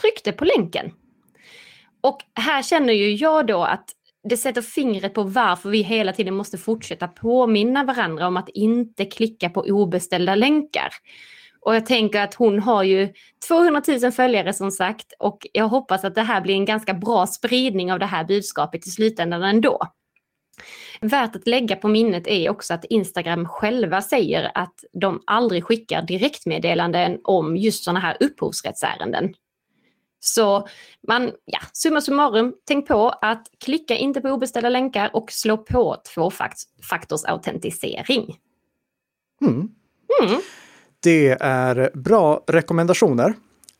tryckte 0.00 0.32
på 0.32 0.44
länken. 0.44 0.92
Och 2.06 2.18
här 2.34 2.62
känner 2.62 2.92
ju 2.92 3.14
jag 3.14 3.46
då 3.46 3.62
att 3.62 3.90
det 4.28 4.36
sätter 4.36 4.62
fingret 4.62 5.14
på 5.14 5.22
varför 5.22 5.68
vi 5.70 5.82
hela 5.82 6.12
tiden 6.12 6.34
måste 6.34 6.58
fortsätta 6.58 7.08
påminna 7.08 7.84
varandra 7.84 8.26
om 8.26 8.36
att 8.36 8.48
inte 8.48 9.04
klicka 9.04 9.50
på 9.50 9.60
obeställda 9.60 10.34
länkar. 10.34 10.88
Och 11.60 11.74
jag 11.74 11.86
tänker 11.86 12.20
att 12.20 12.34
hon 12.34 12.58
har 12.58 12.82
ju 12.82 13.12
200 13.48 13.82
000 14.02 14.12
följare 14.12 14.52
som 14.52 14.70
sagt 14.70 15.12
och 15.18 15.46
jag 15.52 15.68
hoppas 15.68 16.04
att 16.04 16.14
det 16.14 16.22
här 16.22 16.40
blir 16.40 16.54
en 16.54 16.64
ganska 16.64 16.94
bra 16.94 17.26
spridning 17.26 17.92
av 17.92 17.98
det 17.98 18.06
här 18.06 18.24
budskapet 18.24 18.86
i 18.86 18.90
slutändan 18.90 19.42
ändå. 19.42 19.80
Värt 21.00 21.36
att 21.36 21.46
lägga 21.46 21.76
på 21.76 21.88
minnet 21.88 22.26
är 22.26 22.50
också 22.50 22.74
att 22.74 22.84
Instagram 22.84 23.48
själva 23.48 24.02
säger 24.02 24.50
att 24.54 24.74
de 24.92 25.22
aldrig 25.26 25.64
skickar 25.64 26.02
direktmeddelanden 26.02 27.18
om 27.24 27.56
just 27.56 27.84
sådana 27.84 28.00
här 28.00 28.16
upphovsrättsärenden. 28.20 29.34
Så 30.20 30.68
man, 31.08 31.32
ja, 31.44 31.58
summa 31.72 32.00
summarum, 32.00 32.54
tänk 32.64 32.88
på 32.88 33.08
att 33.08 33.46
klicka 33.64 33.96
inte 33.96 34.20
på 34.20 34.28
obeställda 34.28 34.68
länkar 34.68 35.10
och 35.12 35.32
slå 35.32 35.56
på 35.56 35.96
tvåfaktorsautentisering. 36.14 38.36
Mm. 39.40 39.68
Mm. 40.22 40.40
Det 41.02 41.36
är 41.40 41.90
bra 41.94 42.44
rekommendationer. 42.46 43.34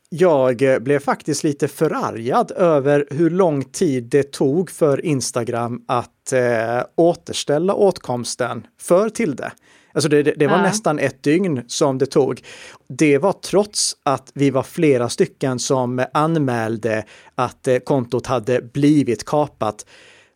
Jag 0.09 0.63
blev 0.81 0.99
faktiskt 0.99 1.43
lite 1.43 1.67
förargad 1.67 2.51
över 2.51 3.07
hur 3.09 3.29
lång 3.29 3.63
tid 3.63 4.03
det 4.03 4.31
tog 4.31 4.71
för 4.71 5.05
Instagram 5.05 5.83
att 5.87 6.33
eh, 6.33 6.81
återställa 6.95 7.73
åtkomsten 7.73 8.67
för 8.81 9.09
Tilde. 9.09 9.51
Alltså 9.97 10.09
det, 10.09 10.23
det 10.23 10.47
var 10.47 10.57
ja. 10.57 10.61
nästan 10.61 10.99
ett 10.99 11.23
dygn 11.23 11.61
som 11.67 11.97
det 11.97 12.05
tog. 12.05 12.41
Det 12.87 13.17
var 13.17 13.33
trots 13.33 13.97
att 14.03 14.31
vi 14.33 14.49
var 14.49 14.63
flera 14.63 15.09
stycken 15.09 15.59
som 15.59 16.05
anmälde 16.13 17.03
att 17.35 17.67
eh, 17.67 17.77
kontot 17.77 18.27
hade 18.27 18.61
blivit 18.61 19.25
kapat 19.25 19.85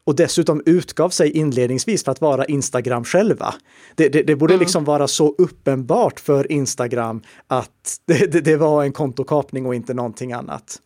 och 0.04 0.16
dessutom 0.16 0.64
utgav 0.66 1.10
sig 1.10 1.32
inledningsvis 1.32 2.04
för 2.04 2.12
att 2.12 2.22
vara 2.22 2.46
Instagram 2.46 3.04
själva. 3.04 3.54
Det, 3.96 4.10
det, 4.10 4.24
det 4.24 4.36
borde 4.36 4.54
mm. 4.54 4.60
liksom 4.60 4.86
vara 4.86 5.08
så 5.08 5.36
uppenbart 5.38 6.20
för 6.20 6.52
Instagram 6.52 7.22
att 7.48 7.98
det, 8.08 8.46
det, 8.46 8.56
var 8.56 8.84
en 8.84 8.94
kontokapning 8.94 9.66
och 9.66 9.76
inte 9.76 9.94
någonting 9.94 10.34
annat. 10.34 10.80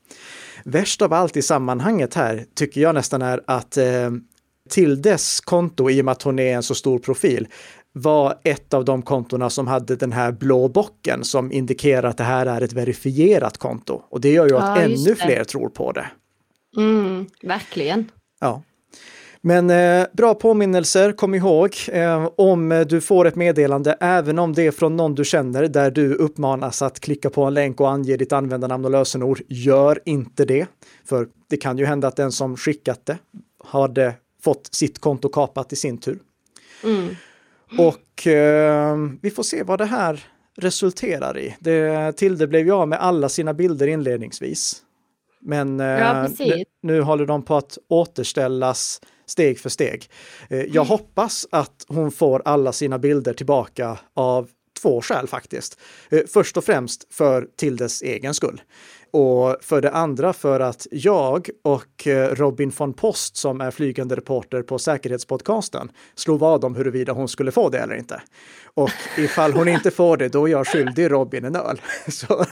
Värst 0.63 1.01
av 1.01 1.13
allt 1.13 1.38
i 1.38 1.41
sammanhanget 1.41 2.13
här 2.13 2.46
tycker 2.55 2.82
jag 2.82 2.96
nästan 2.96 3.22
är 3.22 3.41
att 3.48 3.77
eh, 3.77 4.12
till 4.70 5.01
dess 5.01 5.39
konto, 5.39 5.89
i 5.89 6.01
och 6.01 6.05
med 6.05 6.12
att 6.12 6.22
hon 6.22 6.39
är 6.39 6.55
en 6.55 6.63
så 6.63 6.75
stor 6.75 7.00
profil, 7.00 7.48
var 7.98 8.40
ett 8.44 8.74
av 8.74 8.86
de 8.86 9.02
kontona 9.02 9.50
som 9.50 9.68
hade 9.68 9.96
den 9.96 10.12
här 10.12 10.32
blå 10.32 10.68
bocken 10.68 11.24
som 11.24 11.52
indikerar 11.52 12.10
att 12.10 12.18
det 12.18 12.24
här 12.24 12.46
är 12.46 12.62
ett 12.62 12.74
verifierat 12.74 13.58
konto. 13.58 14.02
Och 14.10 14.22
det 14.22 14.32
gör 14.32 14.50
ju 14.50 14.58
att 14.58 14.78
ja, 14.78 14.82
ännu 14.82 15.16
fler 15.16 15.44
tror 15.44 15.70
på 15.70 15.92
det. 15.92 16.06
Mm, 16.78 17.25
verkligen. 17.42 18.12
Ja. 18.40 18.62
Men 19.42 19.70
eh, 19.70 20.08
bra 20.14 20.34
påminnelser, 20.34 21.12
kom 21.12 21.36
ihåg 21.36 21.75
eh, 21.88 22.30
om 22.38 22.86
du 22.90 23.02
får 23.02 23.28
ett 23.28 23.36
meddelande, 23.36 23.98
även 24.00 24.40
om 24.40 24.54
det 24.54 24.68
är 24.68 24.72
från 24.72 24.96
någon 24.96 25.16
du 25.16 25.25
känner, 25.25 25.68
där 25.68 25.92
du 25.92 26.14
uppmanas 26.14 26.82
att 26.82 27.00
klicka 27.00 27.30
på 27.30 27.44
en 27.44 27.54
länk 27.54 27.82
och 27.82 27.92
ange 27.92 28.18
ditt 28.18 28.34
användarnamn 28.34 28.86
och 28.86 28.92
lösenord, 28.92 29.42
gör 29.48 30.00
inte 30.06 30.46
det. 30.46 30.68
För 31.06 31.28
det 31.50 31.58
kan 31.58 31.78
ju 31.78 31.86
hända 31.86 32.08
att 32.08 32.16
den 32.16 32.32
som 32.32 32.58
skickat 32.58 33.06
det 33.06 33.18
hade 33.64 34.14
fått 34.44 34.70
sitt 34.72 35.00
konto 35.00 35.30
kapat 35.30 35.74
i 35.74 35.75
sin 35.75 35.98
tur. 35.98 36.20
Mm. 36.84 37.16
Och 37.78 38.28
eh, 38.28 38.98
vi 39.22 39.32
får 39.32 39.44
se 39.44 39.64
vad 39.64 39.80
det 39.80 39.86
här 39.86 40.24
resulterar 40.58 41.38
i. 41.38 41.56
Det, 41.60 42.12
Tilde 42.12 42.48
blev 42.48 42.66
ju 42.66 42.72
av 42.72 42.88
med 42.88 43.00
alla 43.00 43.30
sina 43.30 43.54
bilder 43.54 43.88
inledningsvis. 43.88 44.82
Men 45.42 45.80
eh, 45.80 45.86
ja, 45.86 46.28
nu 46.82 47.02
håller 47.02 47.26
de 47.26 47.44
på 47.44 47.56
att 47.56 47.78
återställas 47.88 49.02
steg 49.26 49.60
för 49.60 49.70
steg. 49.70 50.10
Eh, 50.50 50.60
jag 50.60 50.76
mm. 50.76 50.88
hoppas 50.88 51.48
att 51.52 51.86
hon 51.88 52.12
får 52.12 52.42
alla 52.46 52.72
sina 52.72 53.00
bilder 53.00 53.34
tillbaka 53.34 53.98
av 54.14 54.50
två 54.82 55.02
skäl 55.02 55.28
faktiskt. 55.28 55.80
Eh, 56.10 56.22
först 56.28 56.58
och 56.58 56.64
främst 56.64 57.14
för 57.14 57.48
Tildes 57.56 58.02
egen 58.02 58.34
skull. 58.34 58.62
Och 59.18 59.56
för 59.62 59.82
det 59.82 59.92
andra 59.92 60.34
för 60.34 60.60
att 60.60 60.88
jag 60.92 61.50
och 61.64 62.08
eh, 62.08 62.36
Robin 62.36 62.72
von 62.78 62.94
Post 62.94 63.38
som 63.38 63.62
är 63.62 63.72
flygande 63.72 64.16
reporter 64.16 64.62
på 64.62 64.80
Säkerhetspodcasten 64.80 65.92
slog 66.16 66.40
vad 66.40 66.66
om 66.66 66.76
huruvida 66.76 67.14
hon 67.14 67.28
skulle 67.28 67.52
få 67.52 67.70
det 67.70 67.80
eller 67.80 67.96
inte. 67.96 68.22
Och 68.74 68.90
ifall 69.18 69.54
hon 69.54 69.68
inte 69.68 69.92
får 69.92 70.18
det, 70.18 70.30
då 70.30 70.48
är 70.48 70.52
jag 70.52 70.68
skyldig 70.68 71.12
Robin 71.12 71.46
en 71.46 71.56
öl. 71.56 71.82
Så, 72.08 72.46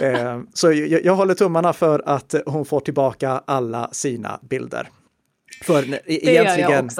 eh, 0.00 0.40
så 0.54 0.72
jag, 0.72 1.04
jag 1.04 1.14
håller 1.14 1.34
tummarna 1.34 1.72
för 1.72 2.02
att 2.06 2.34
hon 2.46 2.64
får 2.64 2.80
tillbaka 2.80 3.42
alla 3.46 3.88
sina 3.92 4.40
bilder. 4.42 4.88
För 5.62 5.82
det 5.82 6.00
egentligen, 6.06 6.90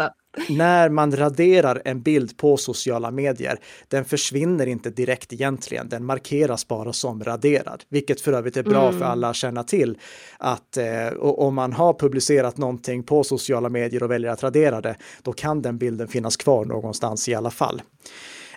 när 0.48 0.88
man 0.88 1.16
raderar 1.16 1.82
en 1.84 2.02
bild 2.02 2.36
på 2.36 2.56
sociala 2.56 3.10
medier, 3.10 3.58
den 3.88 4.04
försvinner 4.04 4.66
inte 4.66 4.90
direkt 4.90 5.32
egentligen, 5.32 5.88
den 5.88 6.04
markeras 6.04 6.68
bara 6.68 6.92
som 6.92 7.25
raderad, 7.25 7.84
vilket 7.88 8.20
för 8.20 8.32
övrigt 8.32 8.56
är 8.56 8.62
bra 8.62 8.88
mm. 8.88 9.00
för 9.00 9.06
alla 9.06 9.28
att 9.28 9.36
känna 9.36 9.62
till 9.62 9.98
att 10.38 10.76
eh, 10.76 11.08
om 11.18 11.54
man 11.54 11.72
har 11.72 11.94
publicerat 11.94 12.56
någonting 12.56 13.02
på 13.02 13.25
sociala 13.25 13.68
medier 13.68 14.02
och 14.02 14.10
väljer 14.10 14.30
att 14.30 14.42
radera 14.42 14.80
det, 14.80 14.96
då 15.22 15.32
kan 15.32 15.62
den 15.62 15.78
bilden 15.78 16.08
finnas 16.08 16.36
kvar 16.36 16.64
någonstans 16.64 17.28
i 17.28 17.34
alla 17.34 17.50
fall 17.50 17.82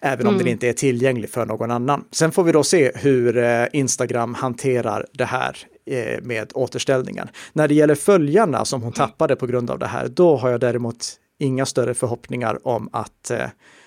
även 0.02 0.28
om 0.28 0.34
mm. 0.34 0.44
den 0.44 0.52
inte 0.52 0.70
är 0.70 0.74
tillgänglig 0.74 1.30
för 1.30 1.46
någon 1.46 1.72
annan. 1.72 2.06
Sen 2.12 2.32
får 2.32 2.44
vi 2.44 2.52
då 2.52 2.64
se 2.64 2.92
hur 2.96 3.38
eh, 3.38 3.66
Instagram 3.74 4.34
hanterar 4.34 5.06
det 5.14 5.26
här 5.26 5.58
Eh, 5.92 6.22
med 6.22 6.52
återställningen. 6.56 7.28
När 7.54 7.68
det 7.68 7.74
gäller 7.74 7.96
följarna 7.96 8.66
som 8.66 8.82
hon 8.82 8.94
tappade 8.94 9.36
på 9.36 9.48
grund 9.48 9.70
av 9.72 9.80
det 9.80 9.88
här, 9.88 10.08
då 10.08 10.38
har 10.38 10.50
jag 10.50 10.60
däremot 10.60 11.06
inga 11.40 11.66
större 11.66 11.94
förhoppningar 11.94 12.68
om 12.68 12.90
att 12.92 13.32
eh, 13.32 13.46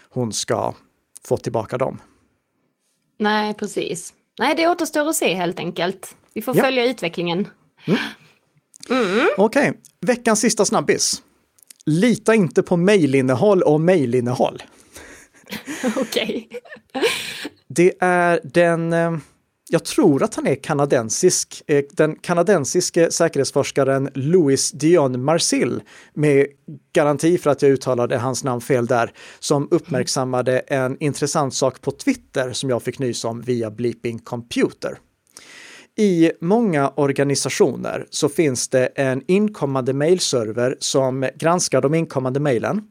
hon 0.08 0.32
ska 0.32 0.74
få 1.24 1.36
tillbaka 1.36 1.78
dem. 1.78 2.00
Nej, 3.18 3.54
precis. 3.54 4.12
Nej, 4.38 4.54
det 4.56 4.68
återstår 4.68 5.08
att 5.08 5.16
se 5.16 5.34
helt 5.34 5.58
enkelt. 5.58 6.14
Vi 6.34 6.42
får 6.42 6.56
ja. 6.56 6.62
följa 6.62 6.84
utvecklingen. 6.84 7.48
Mm. 7.84 8.00
Mm. 8.90 9.28
Okej, 9.36 9.70
okay. 9.70 9.80
veckans 10.00 10.40
sista 10.40 10.64
snabbis. 10.64 11.22
Lita 11.86 12.34
inte 12.34 12.62
på 12.62 12.76
mejlinnehåll 12.76 13.62
och 13.62 13.80
mejlinnehåll. 13.80 14.62
Okej. 15.96 16.48
Det 17.68 17.92
är 18.00 18.40
den 18.44 18.92
eh, 18.92 19.16
jag 19.72 19.84
tror 19.84 20.22
att 20.22 20.34
han 20.34 20.46
är 20.46 20.54
kanadensisk, 20.54 21.62
eh, 21.66 21.84
den 21.92 22.16
kanadensiske 22.16 23.10
säkerhetsforskaren 23.10 24.10
Louis 24.14 24.72
Dion 24.72 25.24
Marcil, 25.24 25.82
med 26.14 26.46
garanti 26.92 27.38
för 27.38 27.50
att 27.50 27.62
jag 27.62 27.70
uttalade 27.70 28.18
hans 28.18 28.44
namn 28.44 28.60
fel 28.60 28.86
där, 28.86 29.12
som 29.38 29.68
uppmärksammade 29.70 30.58
en 30.58 30.96
intressant 31.02 31.54
sak 31.54 31.80
på 31.80 31.90
Twitter 31.90 32.52
som 32.52 32.70
jag 32.70 32.82
fick 32.82 32.98
nys 32.98 33.24
om 33.24 33.40
via 33.40 33.70
Bleeping 33.70 34.18
Computer. 34.18 34.98
I 35.98 36.32
många 36.40 36.92
organisationer 36.96 38.06
så 38.10 38.28
finns 38.28 38.68
det 38.68 38.86
en 38.86 39.22
inkommande 39.26 39.92
mailserver 39.92 40.76
som 40.78 41.28
granskar 41.36 41.80
de 41.80 41.94
inkommande 41.94 42.40
mejlen. 42.40 42.82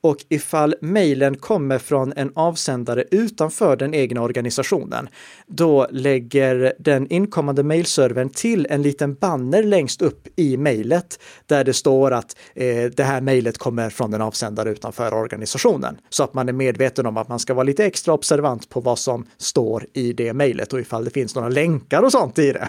Och 0.00 0.16
ifall 0.28 0.74
mejlen 0.80 1.36
kommer 1.36 1.78
från 1.78 2.12
en 2.16 2.32
avsändare 2.34 3.04
utanför 3.10 3.76
den 3.76 3.94
egna 3.94 4.22
organisationen, 4.22 5.08
då 5.46 5.86
lägger 5.90 6.72
den 6.78 7.12
inkommande 7.12 7.62
mejlservern 7.62 8.28
till 8.28 8.66
en 8.70 8.82
liten 8.82 9.14
banner 9.14 9.62
längst 9.62 10.02
upp 10.02 10.28
i 10.36 10.56
mejlet 10.56 11.18
där 11.46 11.64
det 11.64 11.72
står 11.72 12.10
att 12.10 12.36
eh, 12.54 12.84
det 12.84 13.04
här 13.04 13.20
mejlet 13.20 13.58
kommer 13.58 13.90
från 13.90 14.14
en 14.14 14.22
avsändare 14.22 14.70
utanför 14.70 15.14
organisationen. 15.14 15.98
Så 16.08 16.24
att 16.24 16.34
man 16.34 16.48
är 16.48 16.52
medveten 16.52 17.06
om 17.06 17.16
att 17.16 17.28
man 17.28 17.38
ska 17.38 17.54
vara 17.54 17.64
lite 17.64 17.84
extra 17.84 18.14
observant 18.14 18.68
på 18.68 18.80
vad 18.80 18.98
som 18.98 19.26
står 19.36 19.86
i 19.92 20.12
det 20.12 20.32
mejlet 20.32 20.72
och 20.72 20.80
ifall 20.80 21.04
det 21.04 21.10
finns 21.10 21.34
några 21.34 21.48
länkar 21.48 22.02
och 22.02 22.12
sånt 22.12 22.38
i 22.38 22.47
det. 22.52 22.68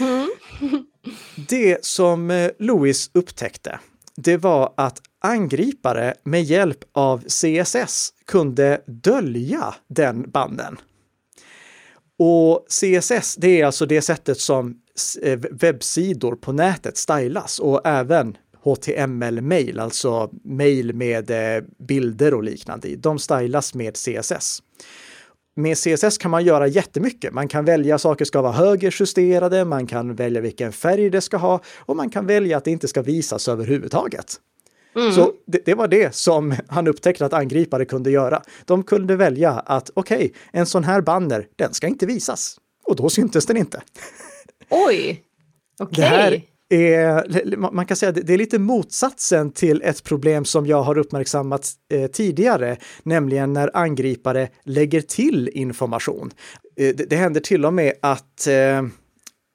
Mm. 0.00 0.28
det 1.48 1.84
som 1.84 2.30
eh, 2.30 2.50
Louis 2.58 3.10
upptäckte, 3.14 3.78
det 4.16 4.36
var 4.36 4.74
att 4.76 5.00
angripare 5.20 6.14
med 6.24 6.42
hjälp 6.42 6.78
av 6.92 7.22
CSS 7.24 8.12
kunde 8.26 8.82
dölja 8.86 9.74
den 9.88 10.30
banden. 10.30 10.76
Och 12.18 12.66
CSS, 12.68 13.36
det 13.36 13.60
är 13.60 13.66
alltså 13.66 13.86
det 13.86 14.02
sättet 14.02 14.40
som 14.40 14.76
eh, 15.22 15.38
webbsidor 15.50 16.36
på 16.36 16.52
nätet 16.52 16.96
stylas 16.96 17.58
och 17.58 17.80
även 17.84 18.36
HTML-mail, 18.62 19.78
alltså 19.78 20.30
mail 20.44 20.94
med 20.94 21.30
eh, 21.30 21.62
bilder 21.78 22.34
och 22.34 22.42
liknande 22.42 22.88
i. 22.88 22.96
De 22.96 23.18
stylas 23.18 23.74
med 23.74 23.94
CSS. 23.94 24.62
Med 25.54 25.76
CSS 25.78 26.18
kan 26.18 26.30
man 26.30 26.44
göra 26.44 26.66
jättemycket. 26.66 27.32
Man 27.32 27.48
kan 27.48 27.64
välja 27.64 27.98
saker 27.98 28.24
ska 28.24 28.42
vara 28.42 28.52
högerjusterade, 28.52 29.64
man 29.64 29.86
kan 29.86 30.14
välja 30.14 30.40
vilken 30.40 30.72
färg 30.72 31.10
det 31.10 31.20
ska 31.20 31.36
ha 31.36 31.60
och 31.78 31.96
man 31.96 32.10
kan 32.10 32.26
välja 32.26 32.56
att 32.56 32.64
det 32.64 32.70
inte 32.70 32.88
ska 32.88 33.02
visas 33.02 33.48
överhuvudtaget. 33.48 34.36
Mm. 34.96 35.12
Så 35.12 35.32
det, 35.46 35.64
det, 35.64 35.74
var 35.74 35.88
det 35.88 36.14
som 36.14 36.54
han 36.68 36.88
upptäckte 36.88 37.26
att 37.26 37.32
angripare 37.32 37.84
kunde 37.84 38.10
göra. 38.10 38.42
De 38.64 38.82
kunde 38.82 39.16
välja 39.16 39.50
att 39.52 39.90
okej, 39.94 40.16
okay, 40.16 40.30
en 40.52 40.66
sån 40.66 40.84
här 40.84 41.00
banner, 41.00 41.46
den 41.56 41.74
ska 41.74 41.86
inte 41.86 42.06
visas. 42.06 42.56
Och 42.84 42.96
då 42.96 43.08
syntes 43.08 43.46
den 43.46 43.56
inte. 43.56 43.82
Oj! 44.70 45.22
Okej. 45.80 46.04
Okay. 46.04 46.42
Är, 46.72 47.56
man 47.56 47.86
kan 47.86 47.96
säga 47.96 48.10
att 48.10 48.26
det 48.26 48.34
är 48.34 48.38
lite 48.38 48.58
motsatsen 48.58 49.52
till 49.52 49.82
ett 49.82 50.04
problem 50.04 50.44
som 50.44 50.66
jag 50.66 50.82
har 50.82 50.98
uppmärksammat 50.98 51.70
eh, 51.92 52.06
tidigare, 52.06 52.76
nämligen 53.02 53.52
när 53.52 53.76
angripare 53.76 54.48
lägger 54.64 55.00
till 55.00 55.50
information. 55.52 56.30
Eh, 56.76 56.94
det, 56.96 57.10
det 57.10 57.16
händer 57.16 57.40
till 57.40 57.64
och 57.64 57.74
med 57.74 57.92
att 58.00 58.46
eh, 58.46 58.82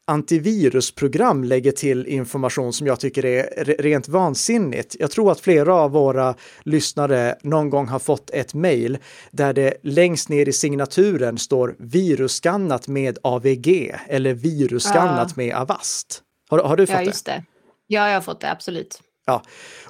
antivirusprogram 0.07 1.43
lägger 1.43 1.71
till 1.71 2.07
information 2.07 2.73
som 2.73 2.87
jag 2.87 2.99
tycker 2.99 3.25
är 3.25 3.65
rent 3.65 4.07
vansinnigt. 4.07 4.95
Jag 4.99 5.11
tror 5.11 5.31
att 5.31 5.39
flera 5.39 5.75
av 5.75 5.91
våra 5.91 6.35
lyssnare 6.63 7.35
någon 7.43 7.69
gång 7.69 7.87
har 7.87 7.99
fått 7.99 8.29
ett 8.29 8.53
mejl 8.53 8.97
där 9.31 9.53
det 9.53 9.73
längst 9.83 10.29
ner 10.29 10.49
i 10.49 10.53
signaturen 10.53 11.37
står 11.37 11.75
virusskannat 11.79 12.87
med 12.87 13.17
AVG 13.23 13.95
eller 14.07 14.33
virusskannat 14.33 15.27
ja. 15.29 15.33
med 15.35 15.55
Avast. 15.55 16.23
Har, 16.49 16.59
har, 16.59 16.77
du 16.77 16.87
fått 16.87 16.95
ja, 16.95 17.03
just 17.03 17.25
det? 17.25 17.43
Ja, 17.87 18.07
jag 18.07 18.13
har 18.13 18.21
fått 18.21 18.41
det, 18.41 18.51
absolut. 18.51 19.01
Ja, 19.25 19.43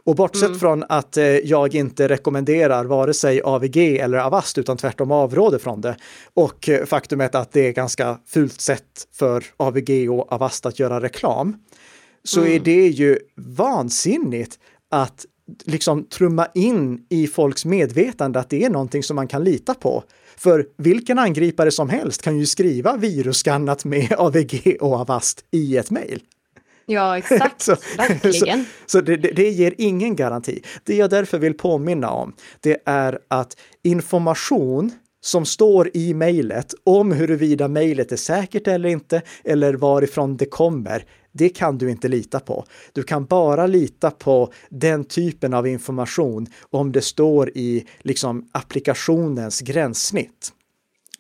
och 0.04 0.16
bortsett 0.16 0.48
mm. 0.48 0.60
från 0.60 0.84
att 0.90 1.18
eh, 1.18 1.26
jag 1.26 1.76
inte 1.76 2.10
rekommenderar 2.10 2.86
vare 2.86 3.14
sig 3.14 3.42
AVG 3.42 3.78
eller 3.98 4.18
Avast 4.18 4.58
utan 4.58 4.78
tvärtom 4.78 5.12
avråder 5.12 5.58
från 5.58 5.82
det. 5.82 5.96
Och 6.34 6.70
eh, 6.70 6.86
faktumet 6.86 7.36
att 7.36 7.52
det 7.52 7.68
är 7.68 7.72
ganska 7.72 8.20
fult 8.26 8.62
sätt 8.62 9.08
för 9.14 9.44
AVG 9.58 10.12
och 10.12 10.34
Avast 10.34 10.66
att 10.66 10.80
göra 10.80 11.02
reklam. 11.02 11.56
Så 12.24 12.40
mm. 12.40 12.54
är 12.54 12.60
det 12.60 12.88
ju 12.88 13.20
vansinnigt 13.36 14.60
att 14.92 15.26
liksom 15.66 16.04
trumma 16.04 16.48
in 16.54 17.06
i 17.10 17.28
folks 17.28 17.66
medvetande 17.66 18.40
att 18.40 18.50
det 18.50 18.64
är 18.64 18.70
någonting 18.70 19.04
som 19.04 19.16
man 19.16 19.28
kan 19.28 19.44
lita 19.44 19.74
på. 19.74 20.04
För 20.38 20.66
vilken 20.78 21.20
angripare 21.20 21.72
som 21.72 21.90
helst 21.90 22.22
kan 22.22 22.38
ju 22.38 22.46
skriva 22.46 22.98
virusskannat 22.98 23.86
med 23.86 24.14
AVG 24.18 24.78
och 24.82 24.94
Avast 24.94 25.46
i 25.52 25.78
ett 25.78 25.92
mejl. 25.92 26.22
Ja, 26.90 27.18
exakt. 27.18 27.62
så, 27.62 27.76
Verkligen. 27.98 28.64
Så, 28.64 28.70
så 28.86 29.02
det, 29.02 29.18
det, 29.18 29.50
ger 29.50 29.74
ingen 29.78 30.16
garanti. 30.16 30.62
Det 30.84 30.96
jag 30.96 31.10
därför 31.10 31.38
vill 31.38 31.54
påminna 31.54 32.12
om, 32.12 32.34
det 32.62 32.78
är 32.86 33.20
att 33.28 33.58
information 33.84 34.92
som 35.22 35.46
står 35.46 35.90
i 35.94 36.14
mejlet 36.14 36.74
om 36.84 37.12
huruvida 37.12 37.68
mejlet 37.68 38.12
är 38.12 38.16
säkert 38.18 38.68
eller 38.68 38.90
inte, 38.90 39.22
eller 39.44 39.74
varifrån 39.74 40.38
det 40.38 40.46
kommer, 40.46 41.06
det 41.32 41.50
kan 41.50 41.78
du 41.78 41.92
inte 41.92 42.08
lita 42.08 42.40
på. 42.40 42.66
Du 42.94 43.04
kan 43.04 43.26
bara 43.26 43.68
lita 43.68 44.12
på 44.12 44.54
den 44.70 45.04
typen 45.04 45.54
av 45.54 45.68
information 45.68 46.48
om 46.70 46.92
det 46.92 47.02
står 47.02 47.50
i 47.50 47.86
liksom 48.00 48.50
applikationens 48.52 49.62
gränssnitt. 49.62 50.54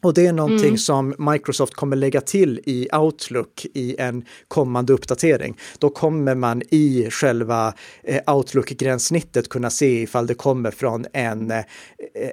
Och 0.07 0.13
det 0.13 0.27
är 0.27 0.33
någonting 0.33 0.67
mm. 0.67 0.77
som 0.77 1.15
Microsoft 1.17 1.73
kommer 1.73 1.95
lägga 1.95 2.21
till 2.21 2.59
i 2.65 2.87
Outlook 2.93 3.65
i 3.73 3.95
en 3.99 4.25
kommande 4.47 4.93
uppdatering. 4.93 5.57
Då 5.79 5.89
kommer 5.89 6.35
man 6.35 6.61
i 6.69 7.07
själva 7.11 7.73
eh, 8.03 8.21
Outlook-gränssnittet 8.27 9.49
kunna 9.49 9.69
se 9.69 10.01
ifall 10.01 10.27
det 10.27 10.33
kommer 10.33 10.71
från 10.71 11.05
en, 11.13 11.51
eh, 11.51 11.63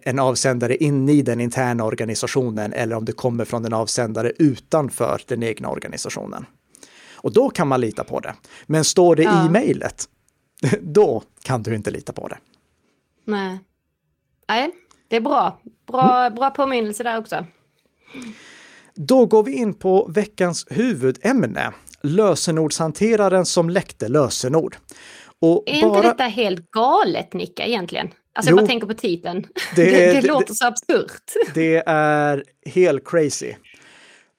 en 0.02 0.18
avsändare 0.18 0.76
inne 0.76 1.12
i 1.12 1.22
den 1.22 1.40
interna 1.40 1.84
organisationen 1.84 2.72
eller 2.72 2.96
om 2.96 3.04
det 3.04 3.12
kommer 3.12 3.44
från 3.44 3.64
en 3.64 3.72
avsändare 3.72 4.32
utanför 4.38 5.20
den 5.26 5.42
egna 5.42 5.68
organisationen. 5.68 6.46
Och 7.12 7.32
då 7.32 7.50
kan 7.50 7.68
man 7.68 7.80
lita 7.80 8.04
på 8.04 8.20
det. 8.20 8.34
Men 8.66 8.84
står 8.84 9.16
det 9.16 9.22
ja. 9.22 9.46
i 9.46 9.48
mejlet, 9.48 10.08
då 10.80 11.22
kan 11.42 11.62
du 11.62 11.74
inte 11.74 11.90
lita 11.90 12.12
på 12.12 12.28
det. 12.28 12.38
Nej. 13.24 13.58
Nej, 14.48 14.70
det 15.08 15.16
är 15.16 15.20
bra. 15.20 15.60
Bra, 15.86 16.20
mm. 16.20 16.34
bra 16.34 16.50
påminnelse 16.50 17.02
där 17.02 17.18
också. 17.18 17.46
Då 18.94 19.26
går 19.26 19.42
vi 19.42 19.52
in 19.52 19.74
på 19.74 20.10
veckans 20.14 20.66
huvudämne, 20.70 21.72
lösenordshanteraren 22.02 23.46
som 23.46 23.70
läckte 23.70 24.08
lösenord. 24.08 24.76
Och 25.40 25.62
är 25.66 25.82
bara... 25.82 25.96
inte 25.96 26.08
detta 26.08 26.24
helt 26.24 26.70
galet, 26.70 27.32
Nicka, 27.32 27.66
egentligen? 27.66 28.08
Alltså 28.34 28.50
jo, 28.50 28.56
jag 28.56 28.62
bara 28.62 28.68
tänker 28.68 28.86
på 28.86 28.94
titeln. 28.94 29.46
Det, 29.76 29.84
det, 29.84 29.90
det, 30.12 30.20
det 30.20 30.26
låter 30.26 30.54
så 30.54 30.66
absurt. 30.66 31.32
Det 31.54 31.82
är 31.86 32.44
helt 32.66 33.08
crazy. 33.08 33.54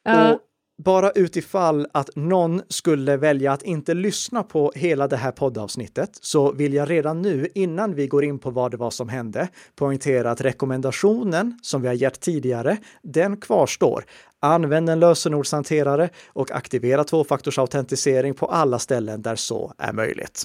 Uh. 0.10 0.32
Och 0.32 0.40
bara 0.78 1.12
utifall 1.12 1.88
att 1.92 2.10
någon 2.16 2.62
skulle 2.70 3.18
välja 3.18 3.52
att 3.52 3.64
inte 3.64 3.94
lyssna 3.94 4.44
på 4.44 4.72
hela 4.76 5.08
det 5.08 5.18
här 5.18 5.32
poddavsnittet 5.32 6.10
så 6.22 6.52
vill 6.52 6.74
jag 6.74 6.90
redan 6.90 7.22
nu, 7.22 7.48
innan 7.56 7.96
vi 7.96 8.08
går 8.08 8.24
in 8.24 8.40
på 8.40 8.50
vad 8.50 8.72
det 8.72 8.78
var 8.78 8.92
som 8.92 9.10
hände, 9.10 9.48
poängtera 9.76 10.32
att 10.32 10.42
rekommendationen 10.42 11.60
som 11.62 11.82
vi 11.82 11.88
har 11.88 11.96
gett 11.96 12.20
tidigare, 12.20 12.78
den 13.04 13.38
kvarstår. 13.38 14.06
Använd 14.40 14.90
en 14.90 15.00
lösenordshanterare 15.00 16.10
och 16.28 16.52
aktivera 16.52 17.04
tvåfaktorsautentisering 17.04 18.34
på 18.34 18.46
alla 18.46 18.80
ställen 18.80 19.22
där 19.22 19.36
så 19.36 19.74
är 19.78 19.94
möjligt. 19.94 20.44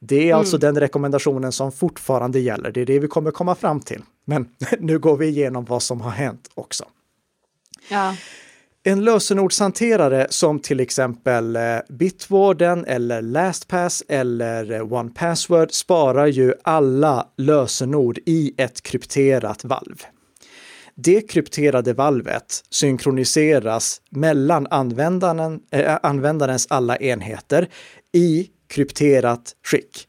Det 0.00 0.14
är 0.14 0.18
alltså 0.18 0.26
mm. 0.26 0.38
alltså 0.38 0.58
den 0.58 0.80
rekommendationen 0.80 1.52
som 1.52 1.72
fortfarande 1.72 2.40
gäller. 2.40 2.70
Det 2.70 2.80
är 2.80 2.86
det 2.86 2.98
vi 2.98 3.08
kommer 3.08 3.30
komma 3.30 3.54
fram 3.54 3.80
till. 3.80 4.02
Men 4.24 4.48
nu 4.78 4.98
går 4.98 5.16
vi 5.16 5.26
igenom 5.26 5.64
vad 5.64 5.82
som 5.82 6.00
har 6.00 6.10
hänt 6.10 6.50
också. 6.54 6.84
Ja. 7.90 8.14
En 8.82 9.04
lösenordshanterare 9.04 10.26
som 10.30 10.60
till 10.60 10.80
exempel 10.80 11.56
eh, 11.56 11.78
Bitwarden 11.88 12.84
eller 12.84 13.22
LastPass 13.22 14.02
eller 14.08 14.72
eh, 14.72 14.92
OnePassword 14.92 15.72
sparar 15.72 16.26
ju 16.26 16.54
alla 16.64 17.26
lösenord 17.36 18.18
i 18.26 18.54
ett 18.56 18.82
krypterat 18.82 19.64
valv. 19.64 20.02
Det 20.94 21.30
krypterade 21.30 21.92
valvet 21.92 22.64
synkroniseras 22.70 24.00
mellan 24.10 24.66
användaren, 24.70 25.60
äh, 25.70 25.98
användarens 26.02 26.66
alla 26.70 26.96
enheter 26.96 27.68
i 28.12 28.50
krypterat 28.68 29.52
skick. 29.64 30.08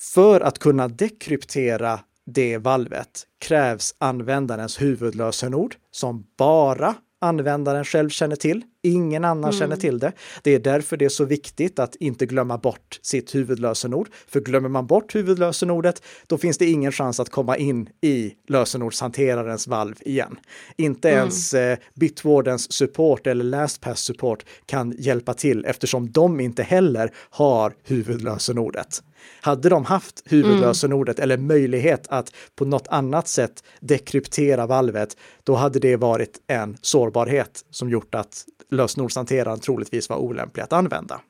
För 0.00 0.40
att 0.40 0.58
kunna 0.58 0.88
dekryptera 0.88 2.00
det 2.26 2.58
valvet 2.58 3.26
krävs 3.40 3.94
användarens 3.98 4.82
huvudlösenord 4.82 5.76
som 5.90 6.26
bara 6.38 6.94
användaren 7.26 7.84
själv 7.84 8.08
känner 8.08 8.36
till. 8.36 8.62
Ingen 8.82 9.24
annan 9.24 9.44
mm. 9.44 9.58
känner 9.58 9.76
till 9.76 9.98
det. 9.98 10.12
Det 10.42 10.54
är 10.54 10.58
därför 10.58 10.96
det 10.96 11.04
är 11.04 11.08
så 11.08 11.24
viktigt 11.24 11.78
att 11.78 11.96
inte 11.96 12.26
glömma 12.26 12.58
bort 12.58 13.00
sitt 13.02 13.34
huvudlösenord. 13.34 14.08
För 14.28 14.40
glömmer 14.40 14.68
man 14.68 14.86
bort 14.86 15.14
huvudlösenordet, 15.14 16.02
då 16.26 16.38
finns 16.38 16.58
det 16.58 16.66
ingen 16.66 16.92
chans 16.92 17.20
att 17.20 17.30
komma 17.30 17.56
in 17.56 17.88
i 18.00 18.32
lösenordshanterarens 18.48 19.66
valv 19.66 19.94
igen. 20.00 20.36
Inte 20.76 21.08
mm. 21.08 21.20
ens 21.20 21.54
eh, 21.54 21.78
Bitwardens 21.94 22.72
support 22.72 23.26
eller 23.26 23.44
LastPass 23.44 24.00
support 24.00 24.44
kan 24.66 24.94
hjälpa 24.98 25.34
till 25.34 25.64
eftersom 25.64 26.10
de 26.10 26.40
inte 26.40 26.62
heller 26.62 27.10
har 27.30 27.74
huvudlösenordet. 27.84 29.02
Hade 29.40 29.68
de 29.68 29.84
haft 29.84 30.22
huvudlösenordet 30.24 31.18
mm. 31.18 31.22
eller 31.24 31.36
möjlighet 31.38 32.06
att 32.08 32.34
på 32.56 32.64
något 32.64 32.88
annat 32.88 33.28
sätt 33.28 33.64
dekryptera 33.80 34.66
valvet, 34.66 35.16
då 35.44 35.54
hade 35.54 35.78
det 35.78 35.96
varit 35.96 36.40
en 36.46 36.76
sårbarhet 36.80 37.64
som 37.70 37.90
gjort 37.90 38.14
att 38.14 38.44
lösenordshanteraren 38.70 39.60
troligtvis 39.60 40.08
var 40.08 40.16
olämplig 40.16 40.62
att 40.62 40.72
använda. 40.72 41.20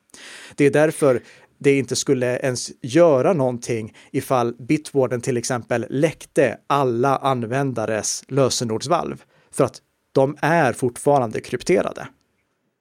Det 0.55 0.65
är 0.65 0.71
därför 0.71 1.21
det 1.59 1.77
inte 1.77 1.95
skulle 1.95 2.39
ens 2.39 2.71
göra 2.81 3.33
någonting 3.33 3.95
ifall 4.11 4.53
Bitwarden 4.53 5.21
till 5.21 5.37
exempel 5.37 5.85
läckte 5.89 6.57
alla 6.67 7.17
användares 7.17 8.23
lösenordsvalv. 8.27 9.23
För 9.51 9.63
att 9.63 9.81
de 10.11 10.37
är 10.41 10.73
fortfarande 10.73 11.41
krypterade. 11.41 12.07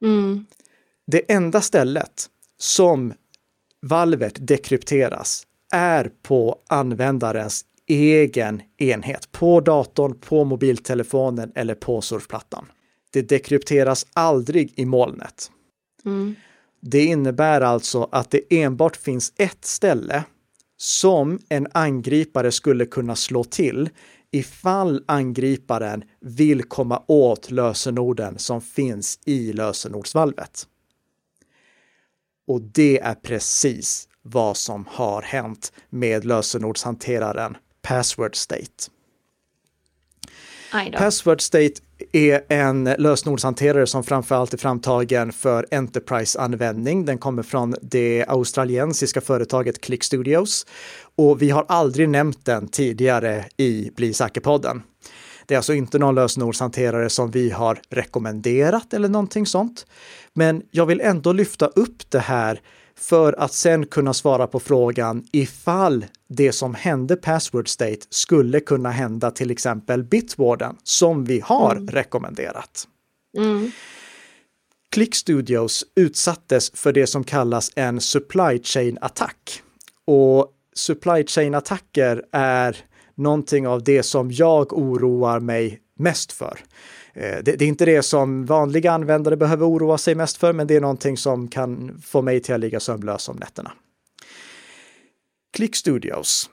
Mm. 0.02 0.46
Det 1.06 1.32
enda 1.32 1.60
stället 1.60 2.26
som 2.58 3.12
valvet 3.82 4.46
dekrypteras 4.48 5.46
är 5.72 6.10
på 6.22 6.58
användarens 6.68 7.64
egen 7.86 8.62
enhet, 8.76 9.32
på 9.32 9.60
datorn, 9.60 10.18
på 10.20 10.44
mobiltelefonen 10.44 11.52
eller 11.54 11.74
på 11.74 12.00
surfplattan. 12.00 12.66
Det 13.12 13.22
dekrypteras 13.22 14.06
aldrig 14.12 14.72
i 14.76 14.84
molnet. 14.84 15.50
Mm. 16.04 16.34
Det 16.80 17.04
innebär 17.04 17.60
alltså 17.60 18.08
att 18.12 18.30
det 18.30 18.40
enbart 18.50 18.96
finns 18.96 19.32
ett 19.36 19.64
ställe 19.64 20.24
som 20.76 21.38
en 21.48 21.66
angripare 21.72 22.52
skulle 22.52 22.86
kunna 22.86 23.16
slå 23.16 23.44
till 23.44 23.88
ifall 24.30 25.04
angriparen 25.06 26.04
vill 26.20 26.62
komma 26.62 27.02
åt 27.06 27.50
lösenorden 27.50 28.38
som 28.38 28.60
finns 28.60 29.18
i 29.24 29.52
lösenordsvalvet. 29.52 30.66
Och 32.46 32.60
det 32.60 33.00
är 33.00 33.14
precis 33.14 34.08
vad 34.22 34.56
som 34.56 34.86
har 34.90 35.22
hänt 35.22 35.72
med 35.90 36.24
lösenordshanteraren 36.24 37.56
Password 37.82 38.36
State. 38.36 38.90
Password 40.98 41.40
State 41.40 41.80
är 42.12 42.42
en 42.48 42.84
lösenordshanterare 42.84 43.86
som 43.86 44.04
framförallt 44.04 44.54
är 44.54 44.58
framtagen 44.58 45.32
för 45.32 45.66
Enterprise-användning. 45.70 47.04
Den 47.04 47.18
kommer 47.18 47.42
från 47.42 47.74
det 47.82 48.24
australiensiska 48.28 49.20
företaget 49.20 49.80
Click 49.80 50.04
Studios 50.04 50.66
och 51.16 51.42
vi 51.42 51.50
har 51.50 51.64
aldrig 51.68 52.08
nämnt 52.08 52.44
den 52.44 52.68
tidigare 52.68 53.44
i 53.56 53.90
Bli 53.96 54.12
säker-podden. 54.12 54.82
Det 55.46 55.54
är 55.54 55.56
alltså 55.56 55.74
inte 55.74 55.98
någon 55.98 56.14
lösenordshanterare 56.14 57.10
som 57.10 57.30
vi 57.30 57.50
har 57.50 57.80
rekommenderat 57.90 58.94
eller 58.94 59.08
någonting 59.08 59.46
sånt. 59.46 59.86
Men 60.38 60.62
jag 60.70 60.86
vill 60.86 61.00
ändå 61.00 61.32
lyfta 61.32 61.66
upp 61.66 62.10
det 62.10 62.18
här 62.18 62.60
för 62.98 63.32
att 63.40 63.52
sen 63.52 63.86
kunna 63.86 64.14
svara 64.14 64.46
på 64.46 64.60
frågan 64.60 65.24
ifall 65.32 66.06
det 66.28 66.52
som 66.52 66.74
hände 66.74 67.16
Password 67.16 67.68
State 67.68 68.00
skulle 68.10 68.60
kunna 68.60 68.90
hända 68.90 69.30
till 69.30 69.50
exempel 69.50 70.04
Bitwarden 70.04 70.76
som 70.82 71.24
vi 71.24 71.40
har 71.40 71.76
mm. 71.76 71.88
rekommenderat. 71.88 72.88
Mm. 73.38 73.70
Click 74.90 75.14
Studios 75.14 75.84
utsattes 75.94 76.70
för 76.74 76.92
det 76.92 77.06
som 77.06 77.24
kallas 77.24 77.72
en 77.76 78.00
supply 78.00 78.62
chain-attack. 78.62 79.62
Och 80.06 80.52
supply 80.74 81.24
chain-attacker 81.26 82.22
är 82.32 82.76
någonting 83.14 83.66
av 83.66 83.84
det 83.84 84.02
som 84.02 84.32
jag 84.32 84.72
oroar 84.72 85.40
mig 85.40 85.80
mest 85.98 86.32
för. 86.32 86.60
Eh, 87.16 87.38
det, 87.42 87.56
det, 87.56 87.64
är 87.64 87.68
inte 87.68 87.84
det 87.84 88.02
som 88.02 88.44
vanliga 88.44 88.92
användare 88.92 89.36
behöver 89.36 89.66
oroa 89.68 89.98
sig 89.98 90.14
mest 90.14 90.36
för, 90.36 90.52
men 90.52 90.66
det 90.66 90.76
är 90.76 90.80
någonting 90.80 91.16
som 91.16 91.48
kan 91.48 92.00
få 92.04 92.22
mig 92.22 92.40
till 92.40 92.54
att 92.54 92.60
ligga 92.60 92.80
sömnlös 92.80 93.28
om 93.28 93.36
nätterna. 93.36 93.72
Click 95.56 95.76
Studios 95.76 96.50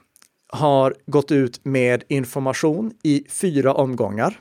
har 0.48 0.94
gått 1.06 1.32
ut 1.32 1.64
med 1.64 2.04
information 2.08 2.92
i 3.02 3.24
fyra 3.28 3.74
omgångar 3.74 4.40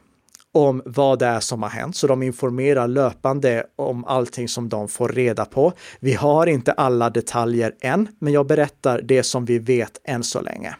om 0.51 0.81
vad 0.85 1.19
det 1.19 1.25
är 1.25 1.39
som 1.39 1.63
har 1.63 1.69
hänt, 1.69 1.95
så 1.95 2.07
de 2.07 2.23
informerar 2.23 2.87
löpande 2.87 3.65
om 3.75 4.05
allting 4.05 4.47
som 4.47 4.69
de 4.69 4.87
får 4.87 5.09
reda 5.09 5.45
på. 5.45 5.73
Vi 5.99 6.13
har 6.13 6.47
inte 6.47 6.71
alla 6.71 7.09
detaljer 7.09 7.75
än, 7.81 8.07
men 8.19 8.33
jag 8.33 8.47
berättar 8.47 9.01
det 9.01 9.23
som 9.23 9.45
vi 9.45 9.59
vet 9.59 10.01
än 10.03 10.23
så 10.23 10.41
länge. 10.41 10.75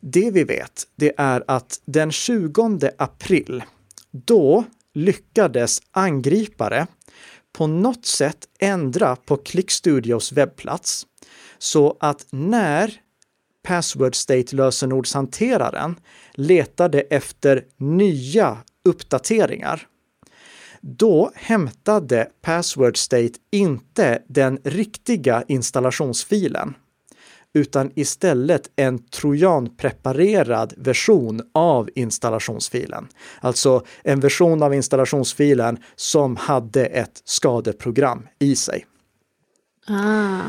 Det 0.00 0.30
vi 0.30 0.44
vet, 0.44 0.82
det 0.96 1.12
är 1.16 1.44
att 1.46 1.80
den 1.84 2.12
20 2.12 2.90
april, 2.98 3.62
då 4.12 4.64
lyckades 4.94 5.82
angripare 5.90 6.86
på 7.52 7.66
något 7.66 8.06
sätt 8.06 8.48
ändra 8.58 9.16
på 9.16 9.36
ClickStudios 9.36 10.32
webbplats 10.32 11.06
så 11.58 11.96
att 12.00 12.26
när 12.30 13.00
Password 13.62 14.14
State 14.14 14.56
lösenordshanteraren 14.56 15.96
letade 16.34 17.00
efter 17.00 17.64
nya 17.76 18.58
uppdateringar, 18.84 19.86
då 20.80 21.32
hämtade 21.34 22.28
Password 22.42 22.96
State 22.96 23.32
inte 23.50 24.22
den 24.28 24.58
riktiga 24.64 25.44
installationsfilen 25.48 26.74
utan 27.54 27.90
istället 27.94 28.70
en 28.76 28.98
trojanpreparerad 28.98 30.74
version 30.76 31.42
av 31.54 31.90
installationsfilen. 31.94 33.08
Alltså 33.40 33.84
en 34.02 34.20
version 34.20 34.62
av 34.62 34.74
installationsfilen 34.74 35.78
som 35.96 36.36
hade 36.36 36.86
ett 36.86 37.22
skadeprogram 37.24 38.28
i 38.38 38.56
sig. 38.56 38.86
Ah. 39.88 40.40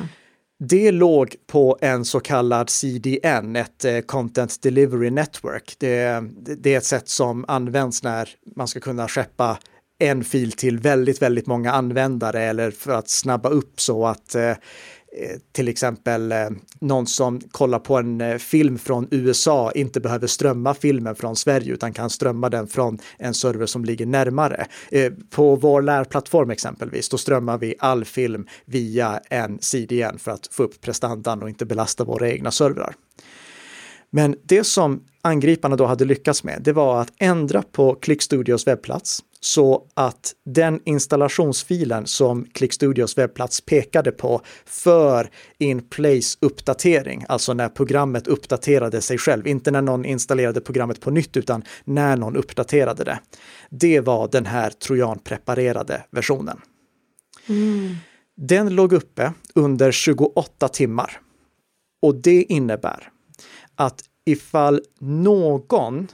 Det 0.59 0.91
låg 0.91 1.35
på 1.47 1.77
en 1.81 2.05
så 2.05 2.19
kallad 2.19 2.69
CDN, 2.69 3.55
ett 3.55 3.85
eh, 3.85 3.99
Content 3.99 4.61
Delivery 4.61 5.09
Network. 5.09 5.75
Det, 5.77 6.23
det, 6.57 6.73
är 6.73 6.77
ett 6.77 6.85
sätt 6.85 7.09
som 7.09 7.45
används 7.47 8.03
när 8.03 8.29
man 8.55 8.67
ska 8.67 8.79
kunna 8.79 9.07
skeppa 9.07 9.57
en 9.99 10.23
fil 10.23 10.51
till 10.51 10.79
väldigt, 10.79 11.21
väldigt 11.21 11.47
många 11.47 11.71
användare 11.71 12.43
eller 12.43 12.71
för 12.71 12.91
att 12.91 13.09
snabba 13.09 13.49
upp 13.49 13.81
så 13.81 14.05
att 14.05 14.35
eh, 14.35 14.53
Eh, 15.15 15.37
till 15.51 15.67
exempel 15.67 16.31
eh, 16.31 16.49
någon 16.79 17.07
som 17.07 17.39
kollar 17.39 17.79
på 17.79 17.97
en 17.97 18.21
eh, 18.21 18.37
film 18.37 18.77
från 18.77 19.07
USA 19.11 19.71
inte 19.71 19.99
behöver 19.99 20.27
strömma 20.27 20.73
filmen 20.73 21.15
från 21.15 21.35
Sverige 21.35 21.73
utan 21.73 21.93
kan 21.93 22.09
strömma 22.09 22.49
den 22.49 22.67
från 22.67 22.99
en 23.17 23.33
server 23.33 23.65
som 23.65 23.85
ligger 23.85 24.05
närmare. 24.05 24.65
På 25.29 25.55
vår 25.55 25.81
lärplattform 25.81 26.49
exempelvis, 26.49 27.09
då 27.09 27.17
strömmar 27.17 27.57
vi 27.57 27.75
all 27.79 28.05
film 28.05 28.47
via 28.65 29.19
en 29.29 29.59
CDN 29.61 30.19
för 30.19 30.31
att 30.31 30.47
få 30.51 30.63
upp 30.63 30.81
prestandan 30.81 31.43
och 31.43 31.49
inte 31.49 31.65
belasta 31.65 32.03
våra 32.03 32.29
egna 32.29 32.51
servrar. 32.51 32.95
Men 34.15 34.35
det 34.43 34.63
som 34.63 35.03
angriparna 35.21 35.75
då 35.75 35.85
hade 35.85 36.05
lyckats 36.05 36.43
med, 36.43 36.61
det 36.61 36.73
var 36.73 37.01
att 37.01 37.13
ändra 37.17 37.61
på 37.61 37.95
ClickStudios 37.95 38.67
webbplats 38.67 39.23
så 39.39 39.87
att 39.93 40.33
den 40.45 40.79
installationsfilen 40.85 42.07
som 42.07 42.45
ClickStudios 42.45 43.17
webbplats 43.17 43.61
pekade 43.61 44.11
på 44.11 44.41
för 44.65 45.29
in-place 45.57 46.37
uppdatering, 46.41 47.25
alltså 47.29 47.53
när 47.53 47.69
programmet 47.69 48.27
uppdaterade 48.27 49.01
sig 49.01 49.17
själv, 49.17 49.47
inte 49.47 49.71
när 49.71 49.81
någon 49.81 50.05
installerade 50.05 50.61
programmet 50.61 51.01
på 51.01 51.11
nytt, 51.11 51.37
utan 51.37 51.63
när 51.83 52.17
någon 52.17 52.35
uppdaterade 52.35 53.03
det. 53.03 53.19
Det 53.69 53.99
var 53.99 54.27
den 54.31 54.45
här 54.45 54.69
trojanpreparerade 54.69 56.03
versionen. 56.11 56.61
Mm. 57.47 57.95
Den 58.37 58.75
låg 58.75 58.93
uppe 58.93 59.33
under 59.55 59.91
28 59.91 60.67
timmar. 60.67 61.19
Och 62.01 62.15
det 62.15 62.43
innebär 62.43 63.12
att 63.75 64.03
ifall 64.25 64.81
någon 64.99 66.07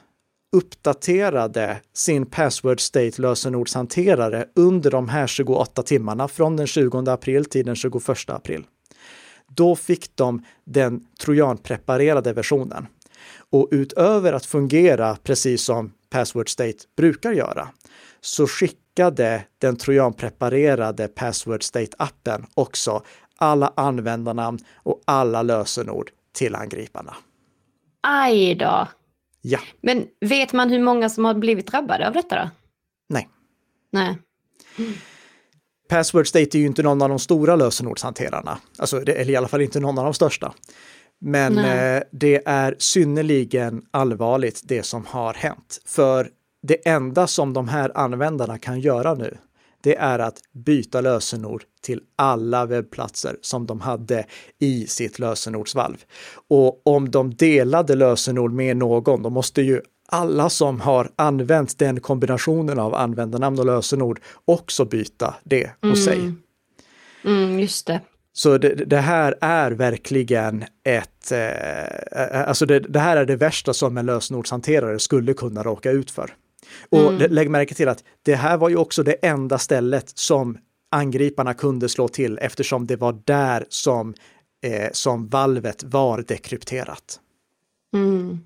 uppdaterade 0.51 1.81
sin 1.93 2.25
password 2.25 2.79
state 2.79 3.21
lösenordshanterare 3.21 4.45
under 4.55 4.91
de 4.91 5.09
här 5.09 5.27
28 5.27 5.83
timmarna 5.83 6.27
från 6.27 6.55
den 6.55 6.67
20 6.67 7.09
april 7.09 7.45
till 7.45 7.65
den 7.65 7.75
21 7.75 8.03
april. 8.27 8.63
Då 9.47 9.75
fick 9.75 10.15
de 10.15 10.45
den 10.63 11.05
trojanpreparerade 11.21 12.33
versionen. 12.33 12.87
Och 13.51 13.67
utöver 13.71 14.33
att 14.33 14.45
fungera 14.45 15.17
precis 15.23 15.61
som 15.61 15.93
password 16.09 16.49
state 16.49 16.77
brukar 16.97 17.31
göra 17.31 17.67
så 18.21 18.47
skickade 18.47 19.43
den 19.57 19.75
trojanpreparerade 19.75 21.07
password 21.07 21.61
state-appen 21.61 22.45
också 22.53 23.03
alla 23.35 23.73
användarnamn 23.75 24.59
och 24.75 25.01
alla 25.05 25.41
lösenord 25.41 26.11
till 26.33 26.55
angriparna. 26.55 27.15
Aj 28.01 28.55
då! 28.55 28.87
Ja. 29.41 29.59
Men 29.81 30.07
vet 30.21 30.53
man 30.53 30.69
hur 30.69 30.79
många 30.79 31.09
som 31.09 31.25
har 31.25 31.33
blivit 31.33 31.67
drabbade 31.67 32.07
av 32.07 32.13
detta 32.13 32.35
då? 32.35 32.49
Nej. 33.09 33.29
Nej. 33.91 34.17
Password 35.89 36.27
State 36.27 36.57
är 36.57 36.59
ju 36.59 36.65
inte 36.65 36.83
någon 36.83 37.01
av 37.01 37.09
de 37.09 37.19
stora 37.19 37.55
lösenordshanterarna, 37.55 38.59
alltså, 38.77 39.01
eller 39.01 39.29
i 39.29 39.35
alla 39.35 39.47
fall 39.47 39.61
inte 39.61 39.79
någon 39.79 39.97
av 39.97 40.03
de 40.03 40.13
största. 40.13 40.53
Men 41.21 41.57
eh, 41.57 42.01
det 42.11 42.47
är 42.47 42.75
synnerligen 42.77 43.85
allvarligt 43.91 44.61
det 44.63 44.83
som 44.83 45.05
har 45.05 45.33
hänt. 45.33 45.81
För 45.85 46.29
det 46.61 46.87
enda 46.87 47.27
som 47.27 47.53
de 47.53 47.67
här 47.67 47.97
användarna 47.97 48.57
kan 48.57 48.79
göra 48.79 49.13
nu, 49.13 49.37
det 49.81 49.95
är 49.95 50.19
att 50.19 50.41
byta 50.51 51.01
lösenord 51.01 51.63
till 51.81 52.01
alla 52.15 52.65
webbplatser 52.65 53.37
som 53.41 53.65
de 53.65 53.81
hade 53.81 54.25
i 54.59 54.87
sitt 54.87 55.19
lösenordsvalv. 55.19 55.97
Och 56.47 56.87
om 56.87 57.11
de 57.11 57.33
delade 57.33 57.95
lösenord 57.95 58.53
med 58.53 58.77
någon, 58.77 59.23
då 59.23 59.29
måste 59.29 59.61
ju 59.61 59.81
alla 60.07 60.49
som 60.49 60.81
har 60.81 61.11
använt 61.15 61.79
den 61.79 61.99
kombinationen 61.99 62.79
av 62.79 62.95
användarnamn 62.95 63.59
och 63.59 63.65
lösenord 63.65 64.21
också 64.45 64.85
byta 64.85 65.35
det 65.43 65.71
hos 65.81 66.07
mm. 66.07 66.19
sig. 66.19 66.33
Mm, 67.25 67.59
just 67.59 67.87
det. 67.87 68.01
Så 68.33 68.57
det, 68.57 68.75
det, 68.75 68.97
här 68.97 69.35
är 69.41 69.71
verkligen 69.71 70.63
ett, 70.83 71.31
eh, 71.31 72.47
alltså 72.47 72.65
det, 72.65 72.79
det, 72.79 72.99
här 72.99 73.17
är 73.17 73.25
det 73.25 73.35
värsta 73.35 73.73
som 73.73 73.97
en 73.97 74.05
lösenordshanterare 74.05 74.99
skulle 74.99 75.33
kunna 75.33 75.63
råka 75.63 75.91
ut 75.91 76.11
för. 76.11 76.33
Och 76.89 77.13
mm. 77.13 77.31
lägg 77.31 77.49
märke 77.49 77.73
till 77.73 77.87
att 77.89 78.03
det 78.23 78.35
här 78.35 78.57
var 78.57 78.69
ju 78.69 78.75
också 78.75 79.03
det 79.03 79.13
enda 79.13 79.57
stället 79.57 80.11
som 80.15 80.57
angriparna 80.91 81.53
kunde 81.53 81.89
slå 81.89 82.07
till 82.07 82.39
eftersom 82.41 82.87
det 82.87 82.95
var 82.95 83.21
där 83.25 83.65
som, 83.69 84.13
eh, 84.63 84.89
som 84.91 85.27
valvet 85.27 85.83
var 85.83 86.21
dekrypterat. 86.27 87.19
Mm. 87.93 88.39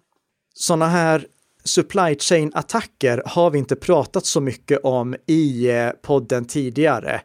Sådana 0.53 0.87
här 0.87 1.27
supply 1.63 2.15
chain-attacker 2.15 3.21
har 3.25 3.49
vi 3.49 3.59
inte 3.59 3.75
pratat 3.75 4.25
så 4.25 4.41
mycket 4.41 4.79
om 4.83 5.15
i 5.25 5.69
eh, 5.69 5.89
podden 6.01 6.45
tidigare. 6.45 7.21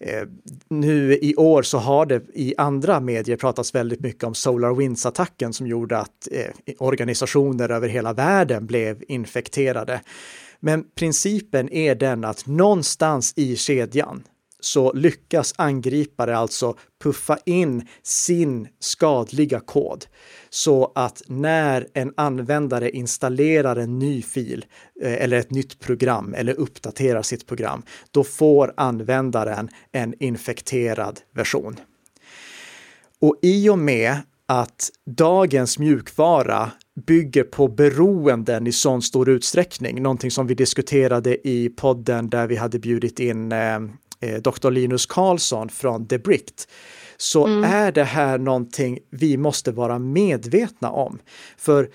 Eh, 0.00 0.22
nu 0.68 1.18
i 1.22 1.34
år 1.36 1.62
så 1.62 1.78
har 1.78 2.06
det 2.06 2.22
i 2.34 2.54
andra 2.58 3.00
medier 3.00 3.36
pratats 3.36 3.74
väldigt 3.74 4.00
mycket 4.00 4.24
om 4.24 4.32
SolarWinds-attacken 4.32 5.52
som 5.52 5.66
gjorde 5.66 5.98
att 5.98 6.28
eh, 6.30 6.74
organisationer 6.78 7.68
över 7.68 7.88
hela 7.88 8.12
världen 8.12 8.66
blev 8.66 9.02
infekterade. 9.08 10.00
Men 10.64 10.84
principen 10.94 11.72
är 11.72 11.94
den 11.94 12.24
att 12.24 12.46
någonstans 12.46 13.32
i 13.36 13.56
kedjan 13.56 14.22
så 14.60 14.92
lyckas 14.92 15.54
angripare 15.56 16.36
alltså 16.36 16.76
puffa 17.02 17.38
in 17.44 17.88
sin 18.02 18.68
skadliga 18.80 19.60
kod 19.60 20.06
så 20.50 20.92
att 20.94 21.22
när 21.26 21.86
en 21.94 22.12
användare 22.16 22.90
installerar 22.90 23.76
en 23.76 23.98
ny 23.98 24.22
fil 24.22 24.64
eh, 25.02 25.12
eller 25.12 25.36
ett 25.36 25.50
nytt 25.50 25.78
program 25.78 26.34
eller 26.34 26.54
uppdaterar 26.54 27.22
sitt 27.22 27.46
program, 27.46 27.82
då 28.10 28.24
får 28.24 28.74
användaren 28.76 29.68
en 29.92 30.14
infekterad 30.22 31.20
version. 31.34 31.80
Och 33.20 33.38
i 33.42 33.68
och 33.68 33.78
med 33.78 34.16
att 34.46 34.90
dagens 35.06 35.78
mjukvara 35.78 36.70
bygger 37.06 37.44
på 37.44 37.68
beroenden 37.68 38.66
i 38.66 38.72
sån 38.72 39.02
stor 39.02 39.28
utsträckning, 39.28 40.02
någonting 40.02 40.30
som 40.30 40.46
vi 40.46 40.54
diskuterade 40.54 41.48
i 41.48 41.68
podden 41.68 42.30
där 42.30 42.46
vi 42.46 42.56
hade 42.56 42.78
bjudit 42.78 43.20
in 43.20 43.52
eh, 43.52 43.74
eh, 44.20 44.42
Dr. 44.42 44.70
Linus 44.70 45.06
Karlsson 45.06 45.68
från 45.68 46.06
Debrict 46.06 46.68
så 47.16 47.46
mm. 47.46 47.64
är 47.64 47.92
det 47.92 48.04
här 48.04 48.38
någonting 48.38 48.98
vi 49.10 49.36
måste 49.36 49.72
vara 49.72 49.98
medvetna 49.98 50.90
om. 50.90 51.18
För 51.56 51.88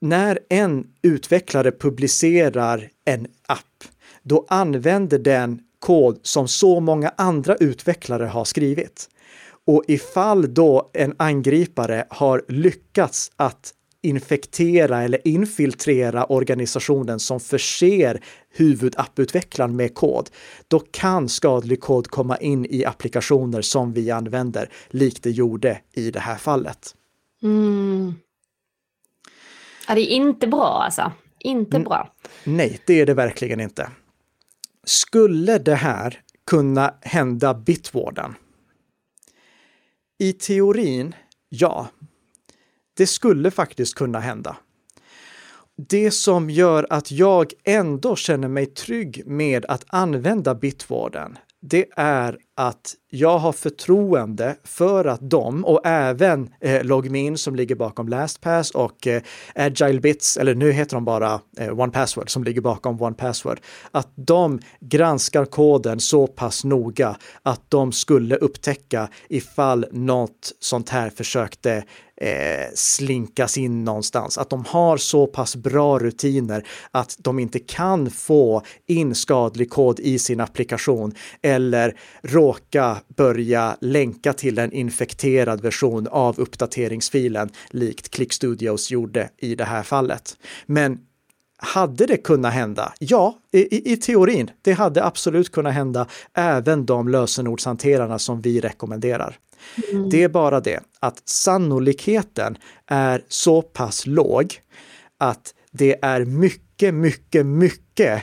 när 0.00 0.38
en 0.48 0.86
utvecklare 1.02 1.72
publicerar 1.72 2.90
en 3.04 3.26
app, 3.48 3.84
då 4.22 4.46
använder 4.48 5.18
den 5.18 5.60
kod 5.78 6.18
som 6.22 6.48
så 6.48 6.80
många 6.80 7.12
andra 7.16 7.56
utvecklare 7.56 8.24
har 8.24 8.44
skrivit. 8.44 9.08
Och 9.66 9.84
ifall 9.88 10.54
då 10.54 10.90
en 10.92 11.14
angripare 11.16 12.04
har 12.10 12.44
lyckats 12.48 13.32
att 13.36 13.72
infektera 14.04 15.02
eller 15.02 15.28
infiltrera 15.28 16.24
organisationen 16.24 17.20
som 17.20 17.40
förser 17.40 18.24
huvudapputvecklaren 18.50 19.76
med 19.76 19.94
kod, 19.94 20.30
då 20.68 20.78
kan 20.78 21.28
skadlig 21.28 21.80
kod 21.80 22.08
komma 22.08 22.36
in 22.36 22.66
i 22.70 22.84
applikationer 22.84 23.62
som 23.62 23.92
vi 23.92 24.10
använder, 24.10 24.68
likt 24.88 25.22
det 25.22 25.30
gjorde 25.30 25.80
i 25.92 26.10
det 26.10 26.20
här 26.20 26.36
fallet. 26.36 26.94
Mm. 27.42 28.14
Ja, 29.88 29.94
det 29.94 30.00
är 30.00 30.16
inte 30.16 30.46
bra 30.46 30.82
alltså. 30.84 31.12
Inte 31.38 31.76
mm. 31.76 31.88
bra. 31.88 32.12
Nej, 32.44 32.80
det 32.86 33.00
är 33.00 33.06
det 33.06 33.14
verkligen 33.14 33.60
inte. 33.60 33.90
Skulle 34.84 35.58
det 35.58 35.74
här 35.74 36.20
kunna 36.46 36.94
hända 37.00 37.54
Bitwarden? 37.54 38.34
I 40.18 40.32
teorin, 40.32 41.14
ja. 41.48 41.88
Det 42.96 43.06
skulle 43.06 43.50
faktiskt 43.50 43.94
kunna 43.94 44.20
hända. 44.20 44.56
Det 45.76 46.10
som 46.10 46.50
gör 46.50 46.86
att 46.90 47.10
jag 47.10 47.52
ändå 47.64 48.16
känner 48.16 48.48
mig 48.48 48.66
trygg 48.66 49.22
med 49.26 49.64
att 49.64 49.84
använda 49.86 50.54
Bitwarden, 50.54 51.38
det 51.60 51.86
är 51.96 52.38
att 52.56 52.94
jag 53.10 53.38
har 53.38 53.52
förtroende 53.52 54.56
för 54.64 55.04
att 55.04 55.30
de 55.30 55.64
och 55.64 55.80
även 55.84 56.50
eh, 56.60 56.84
Logmin 56.84 57.38
som 57.38 57.56
ligger 57.56 57.74
bakom 57.74 58.08
LastPass 58.08 58.70
och 58.70 59.06
eh, 59.06 59.22
Agile 59.54 60.00
Bits, 60.00 60.36
eller 60.36 60.54
nu 60.54 60.72
heter 60.72 60.96
de 60.96 61.04
bara 61.04 61.40
eh, 61.58 61.80
OnePassword 61.80 62.30
som 62.30 62.44
ligger 62.44 62.60
bakom 62.60 63.02
OnePassword, 63.02 63.60
att 63.90 64.12
de 64.14 64.60
granskar 64.80 65.44
koden 65.44 66.00
så 66.00 66.26
pass 66.26 66.64
noga 66.64 67.16
att 67.42 67.70
de 67.70 67.92
skulle 67.92 68.36
upptäcka 68.36 69.08
ifall 69.28 69.86
något 69.92 70.52
sånt 70.60 70.88
här 70.88 71.10
försökte 71.10 71.84
eh, 72.20 72.66
slinkas 72.74 73.58
in 73.58 73.84
någonstans. 73.84 74.38
Att 74.38 74.50
de 74.50 74.64
har 74.64 74.96
så 74.96 75.26
pass 75.26 75.56
bra 75.56 75.98
rutiner 75.98 76.66
att 76.90 77.16
de 77.18 77.38
inte 77.38 77.58
kan 77.58 78.10
få 78.10 78.62
in 78.86 79.14
skadlig 79.14 79.70
kod 79.70 80.00
i 80.00 80.18
sin 80.18 80.40
applikation 80.40 81.14
eller 81.42 81.96
råka 82.44 82.96
börja 83.16 83.76
länka 83.80 84.32
till 84.32 84.58
en 84.58 84.72
infekterad 84.72 85.60
version 85.62 86.08
av 86.10 86.40
uppdateringsfilen 86.40 87.50
likt 87.70 88.10
ClickStudios 88.10 88.90
gjorde 88.90 89.30
i 89.38 89.54
det 89.54 89.64
här 89.64 89.82
fallet. 89.82 90.36
Men 90.66 90.98
hade 91.56 92.06
det 92.06 92.16
kunnat 92.16 92.52
hända? 92.52 92.92
Ja, 92.98 93.38
i, 93.52 93.92
i, 93.92 93.96
teorin. 93.96 94.50
Det 94.62 94.72
hade 94.72 95.04
absolut 95.04 95.52
kunnat 95.52 95.74
hända 95.74 96.06
även 96.34 96.86
de 96.86 97.08
lösenordshanterarna 97.08 98.18
som 98.18 98.40
vi 98.40 98.60
rekommenderar. 98.60 99.38
Mm. 99.92 100.10
Det 100.10 100.22
är 100.22 100.28
bara 100.28 100.60
det 100.60 100.80
att 101.00 101.28
sannolikheten 101.28 102.58
är 102.86 103.24
så 103.28 103.62
pass 103.62 104.06
låg 104.06 104.60
att 105.18 105.54
det 105.70 106.04
är 106.04 106.24
mycket, 106.24 106.94
mycket, 106.94 107.46
mycket 107.46 108.22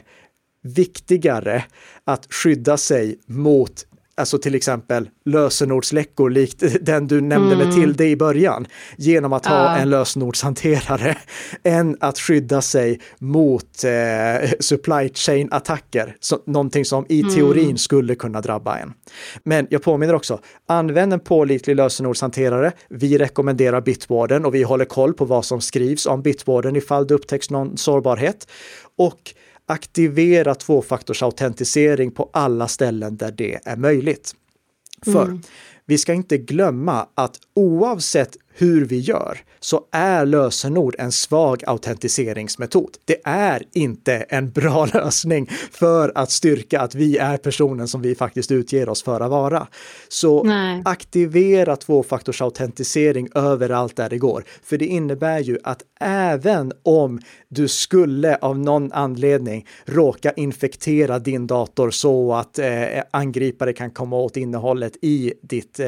viktigare 0.64 1.64
att 2.04 2.34
skydda 2.34 2.78
sig 2.78 3.20
mot 3.26 3.86
alltså 4.22 4.38
till 4.38 4.56
exempel 4.56 5.10
lösenordsläckor 5.26 6.30
likt 6.30 6.64
den 6.82 7.08
du 7.08 7.22
nämnde 7.22 7.56
mm. 7.56 7.68
med 7.68 7.76
Tilde 7.76 8.08
i 8.08 8.16
början, 8.16 8.68
genom 8.98 9.34
att 9.34 9.46
ha 9.46 9.56
ja. 9.56 9.78
en 9.78 9.90
lösenordshanterare, 9.90 11.18
än 11.64 11.98
att 12.00 12.20
skydda 12.20 12.62
sig 12.62 13.00
mot 13.20 13.84
eh, 13.84 14.50
supply 14.60 15.10
chain-attacker, 15.14 16.16
någonting 16.46 16.86
som 16.86 17.06
i 17.10 17.22
mm. 17.22 17.36
teorin 17.36 17.78
skulle 17.78 18.16
kunna 18.16 18.42
drabba 18.42 18.78
en. 18.78 18.94
Men 19.44 19.68
jag 19.70 19.84
påminner 19.84 20.16
också, 20.16 20.40
använd 20.68 21.14
en 21.14 21.20
pålitlig 21.20 21.76
lösenordshanterare. 21.76 22.72
Vi 22.90 23.18
rekommenderar 23.18 23.82
Bitwarden 23.82 24.46
och 24.46 24.56
vi 24.56 24.64
håller 24.64 24.86
koll 24.86 25.14
på 25.14 25.26
vad 25.26 25.46
som 25.46 25.62
skrivs 25.62 26.06
om 26.06 26.22
Bitwarden 26.22 26.76
ifall 26.76 27.08
det 27.08 27.14
upptäcks 27.14 27.50
någon 27.50 27.78
sårbarhet. 27.78 28.48
Och 28.98 29.34
aktivera 29.72 30.56
tvåfaktorsautentisering 30.56 32.12
på 32.12 32.30
alla 32.34 32.68
ställen 32.68 33.18
där 33.18 33.32
det 33.32 33.60
är 33.66 33.76
möjligt. 33.76 34.36
För 35.06 35.24
mm. 35.24 35.42
vi 35.86 35.98
ska 35.98 36.14
inte 36.14 36.38
glömma 36.38 37.08
att 37.16 37.40
oavsett 37.54 38.38
hur 38.54 38.86
vi 38.86 39.00
gör 39.00 39.40
så 39.60 39.86
är 39.92 40.26
lösenord 40.26 40.96
en 41.00 41.12
svag 41.12 41.64
autentiseringsmetod. 41.68 42.90
Det 43.06 43.22
är 43.24 43.64
inte 43.74 44.14
en 44.14 44.52
bra 44.52 44.86
lösning 44.94 45.50
för 45.72 46.12
att 46.16 46.32
styrka 46.32 46.82
att 46.82 46.96
vi 46.96 47.18
är 47.18 47.38
personen 47.38 47.88
som 47.88 48.02
vi 48.02 48.16
faktiskt 48.16 48.52
utger 48.52 48.90
oss 48.90 49.04
för 49.04 49.22
att 49.22 49.32
vara. 49.32 49.68
Så 50.10 50.44
Nej. 50.44 50.82
aktivera 50.86 51.76
tvåfaktorsautentisering 51.76 53.30
överallt 53.36 53.96
där 53.96 54.10
det 54.10 54.18
går. 54.18 54.44
För 54.64 54.78
det 54.78 54.86
innebär 54.86 55.40
ju 55.40 55.58
att 55.64 55.84
även 56.00 56.72
om 56.84 57.20
du 57.50 57.68
skulle 57.68 58.36
av 58.36 58.60
någon 58.60 58.92
anledning 58.92 59.68
råka 59.86 60.32
infektera 60.32 61.20
din 61.20 61.48
dator 61.48 61.92
så 61.92 62.34
att 62.34 62.60
eh, 62.60 63.04
angripare 63.12 63.74
kan 63.74 63.92
komma 63.92 64.16
åt 64.16 64.38
innehållet 64.38 64.98
i 65.02 65.34
ditt 65.42 65.80
eh, 65.80 65.88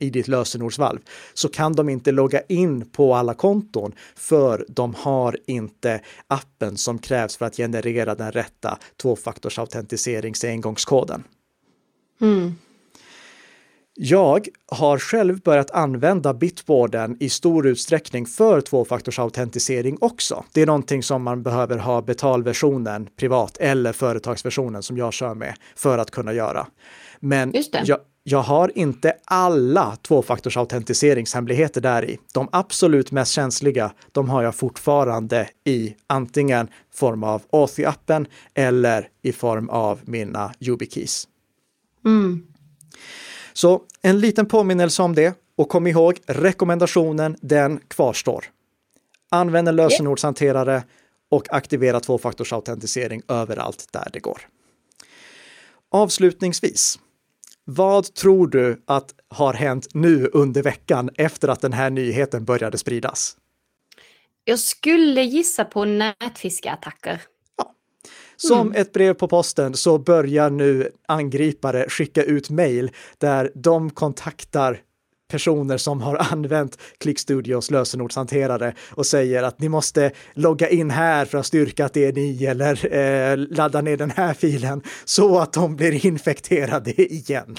i 0.00 0.10
ditt 0.10 0.28
lösenordsvalv 0.28 0.98
så 1.34 1.48
kan 1.48 1.72
de 1.72 1.88
inte 1.88 2.12
logga 2.12 2.40
in 2.48 2.90
på 2.90 3.14
alla 3.14 3.34
konton 3.34 3.92
för 4.14 4.64
de 4.68 4.94
har 4.94 5.36
inte 5.46 6.00
appen 6.26 6.76
som 6.76 6.98
krävs 6.98 7.36
för 7.36 7.46
att 7.46 7.56
generera 7.56 8.14
den 8.14 8.32
rätta 8.32 8.78
tvåfaktorsautentiseringsengångskoden. 9.02 11.20
engångskoden. 11.20 11.24
Mm. 12.20 12.54
Jag 13.94 14.48
har 14.66 14.98
själv 14.98 15.40
börjat 15.40 15.70
använda 15.70 16.34
Bitwarden 16.34 17.16
i 17.20 17.28
stor 17.28 17.66
utsträckning 17.66 18.26
för 18.26 18.60
tvåfaktorsautentisering 18.60 19.98
också. 20.00 20.44
Det 20.52 20.62
är 20.62 20.66
någonting 20.66 21.02
som 21.02 21.22
man 21.22 21.42
behöver 21.42 21.78
ha 21.78 22.02
betalversionen 22.02 23.08
privat 23.16 23.56
eller 23.56 23.92
företagsversionen 23.92 24.82
som 24.82 24.98
jag 24.98 25.12
kör 25.12 25.34
med 25.34 25.54
för 25.76 25.98
att 25.98 26.10
kunna 26.10 26.32
göra. 26.32 26.66
Men 27.20 27.52
jag, 27.84 27.98
jag 28.22 28.42
har 28.42 28.78
inte 28.78 29.16
alla 29.24 29.96
tvåfaktorsautentiseringshemligheter 29.96 31.80
där 31.80 32.10
i. 32.10 32.18
De 32.34 32.48
absolut 32.52 33.12
mest 33.12 33.32
känsliga, 33.32 33.92
de 34.12 34.30
har 34.30 34.42
jag 34.42 34.54
fortfarande 34.54 35.48
i 35.64 35.94
antingen 36.06 36.68
form 36.94 37.24
av 37.24 37.42
Authy-appen 37.52 38.26
eller 38.54 39.08
i 39.22 39.32
form 39.32 39.68
av 39.68 40.00
mina 40.04 40.54
YubiKeys. 40.60 41.28
Mm. 42.04 42.46
Så 43.52 43.82
en 44.02 44.20
liten 44.20 44.46
påminnelse 44.46 45.02
om 45.02 45.14
det 45.14 45.34
och 45.56 45.68
kom 45.68 45.86
ihåg 45.86 46.18
rekommendationen, 46.26 47.36
den 47.40 47.80
kvarstår. 47.88 48.44
Använd 49.30 49.68
en 49.68 49.76
lösenordshanterare 49.76 50.82
och 51.30 51.52
aktivera 51.52 52.00
tvåfaktorsautentisering 52.00 53.22
överallt 53.28 53.88
där 53.92 54.08
det 54.12 54.20
går. 54.20 54.40
Avslutningsvis, 55.90 56.98
vad 57.74 58.14
tror 58.14 58.46
du 58.46 58.82
att 58.86 59.14
har 59.28 59.54
hänt 59.54 59.88
nu 59.94 60.30
under 60.32 60.62
veckan 60.62 61.10
efter 61.16 61.48
att 61.48 61.60
den 61.60 61.72
här 61.72 61.90
nyheten 61.90 62.44
började 62.44 62.78
spridas? 62.78 63.36
Jag 64.44 64.58
skulle 64.58 65.22
gissa 65.22 65.64
på 65.64 65.84
nätfiskeattacker. 65.84 67.22
Ja. 67.58 67.74
Som 68.36 68.60
mm. 68.60 68.80
ett 68.80 68.92
brev 68.92 69.14
på 69.14 69.28
posten 69.28 69.74
så 69.74 69.98
börjar 69.98 70.50
nu 70.50 70.90
angripare 71.08 71.88
skicka 71.88 72.22
ut 72.22 72.50
mejl 72.50 72.90
där 73.18 73.50
de 73.54 73.90
kontaktar 73.90 74.80
personer 75.30 75.76
som 75.76 76.02
har 76.02 76.16
använt 76.32 76.78
ClickStudios 76.98 77.70
lösenordshanterare 77.70 78.74
och 78.90 79.06
säger 79.06 79.42
att 79.42 79.60
ni 79.60 79.68
måste 79.68 80.10
logga 80.34 80.68
in 80.68 80.90
här 80.90 81.24
för 81.24 81.38
att 81.38 81.46
styrka 81.46 81.84
att 81.84 81.92
det 81.92 82.06
är 82.06 82.12
ni 82.12 82.44
eller 82.44 82.94
eh, 82.94 83.36
ladda 83.36 83.80
ner 83.80 83.96
den 83.96 84.10
här 84.10 84.34
filen 84.34 84.82
så 85.04 85.38
att 85.38 85.52
de 85.52 85.76
blir 85.76 86.06
infekterade 86.06 87.02
igen. 87.12 87.56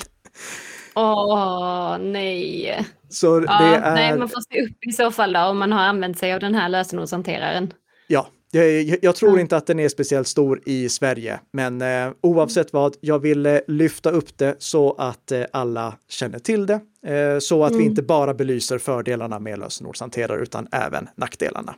Åh, 0.95 1.97
nej. 1.99 2.85
Så 3.09 3.43
ja, 3.47 3.63
är... 3.63 3.93
Nej, 3.93 4.17
man 4.17 4.29
får 4.29 4.41
se 4.41 4.61
upp 4.61 4.77
i 4.89 4.91
så 4.91 5.11
fall 5.11 5.33
då 5.33 5.39
om 5.39 5.57
man 5.57 5.71
har 5.71 5.83
använt 5.83 6.17
sig 6.17 6.33
av 6.33 6.39
den 6.39 6.55
här 6.55 6.69
lösenordshanteraren. 6.69 7.73
Ja, 8.07 8.27
jag, 8.51 8.97
jag, 9.01 9.15
tror 9.15 9.29
mm. 9.29 9.41
inte 9.41 9.57
att 9.57 9.67
den 9.67 9.79
är 9.79 9.89
speciellt 9.89 10.27
stor 10.27 10.61
i 10.65 10.89
Sverige, 10.89 11.39
men 11.51 11.81
eh, 11.81 12.11
oavsett 12.21 12.73
vad, 12.73 12.95
jag 13.01 13.19
vill 13.19 13.45
eh, 13.45 13.57
lyfta 13.67 14.11
upp 14.11 14.37
det 14.37 14.55
så 14.59 14.93
att 14.97 15.31
eh, 15.31 15.43
alla 15.53 15.97
känner 16.09 16.39
till 16.39 16.65
det, 16.65 16.79
eh, 17.13 17.39
så 17.39 17.63
att 17.63 17.71
mm. 17.71 17.83
vi 17.83 17.89
inte 17.89 18.01
bara 18.01 18.33
belyser 18.33 18.77
fördelarna 18.77 19.39
med 19.39 19.59
lösenordshanterare 19.59 20.41
utan 20.41 20.67
även 20.71 21.09
nackdelarna. 21.15 21.75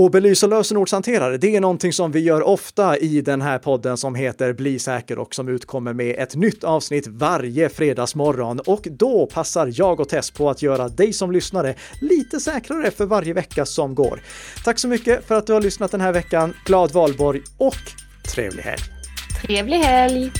Och 0.00 0.10
belysa 0.10 0.46
lösenordshanterare, 0.46 1.36
det 1.36 1.56
är 1.56 1.60
någonting 1.60 1.92
som 1.92 2.12
vi 2.12 2.20
gör 2.20 2.42
ofta 2.42 2.96
i 2.98 3.20
den 3.20 3.42
här 3.42 3.58
podden 3.58 3.96
som 3.96 4.14
heter 4.14 4.52
Bli 4.52 4.78
säker 4.78 5.18
och 5.18 5.34
som 5.34 5.48
utkommer 5.48 5.92
med 5.92 6.14
ett 6.18 6.34
nytt 6.34 6.64
avsnitt 6.64 7.06
varje 7.06 7.68
fredagsmorgon. 7.68 8.60
Och 8.60 8.88
då 8.90 9.26
passar 9.26 9.72
jag 9.74 10.00
och 10.00 10.08
Tess 10.08 10.30
på 10.30 10.50
att 10.50 10.62
göra 10.62 10.88
dig 10.88 11.12
som 11.12 11.32
lyssnare 11.32 11.74
lite 12.00 12.40
säkrare 12.40 12.90
för 12.90 13.06
varje 13.06 13.32
vecka 13.32 13.66
som 13.66 13.94
går. 13.94 14.22
Tack 14.64 14.78
så 14.78 14.88
mycket 14.88 15.26
för 15.26 15.34
att 15.34 15.46
du 15.46 15.52
har 15.52 15.60
lyssnat 15.60 15.90
den 15.90 16.00
här 16.00 16.12
veckan. 16.12 16.54
Glad 16.64 16.92
valborg 16.92 17.40
och 17.58 17.74
trevlig 18.34 18.62
helg! 18.62 18.82
Trevlig 19.42 19.78
helg! 19.78 20.32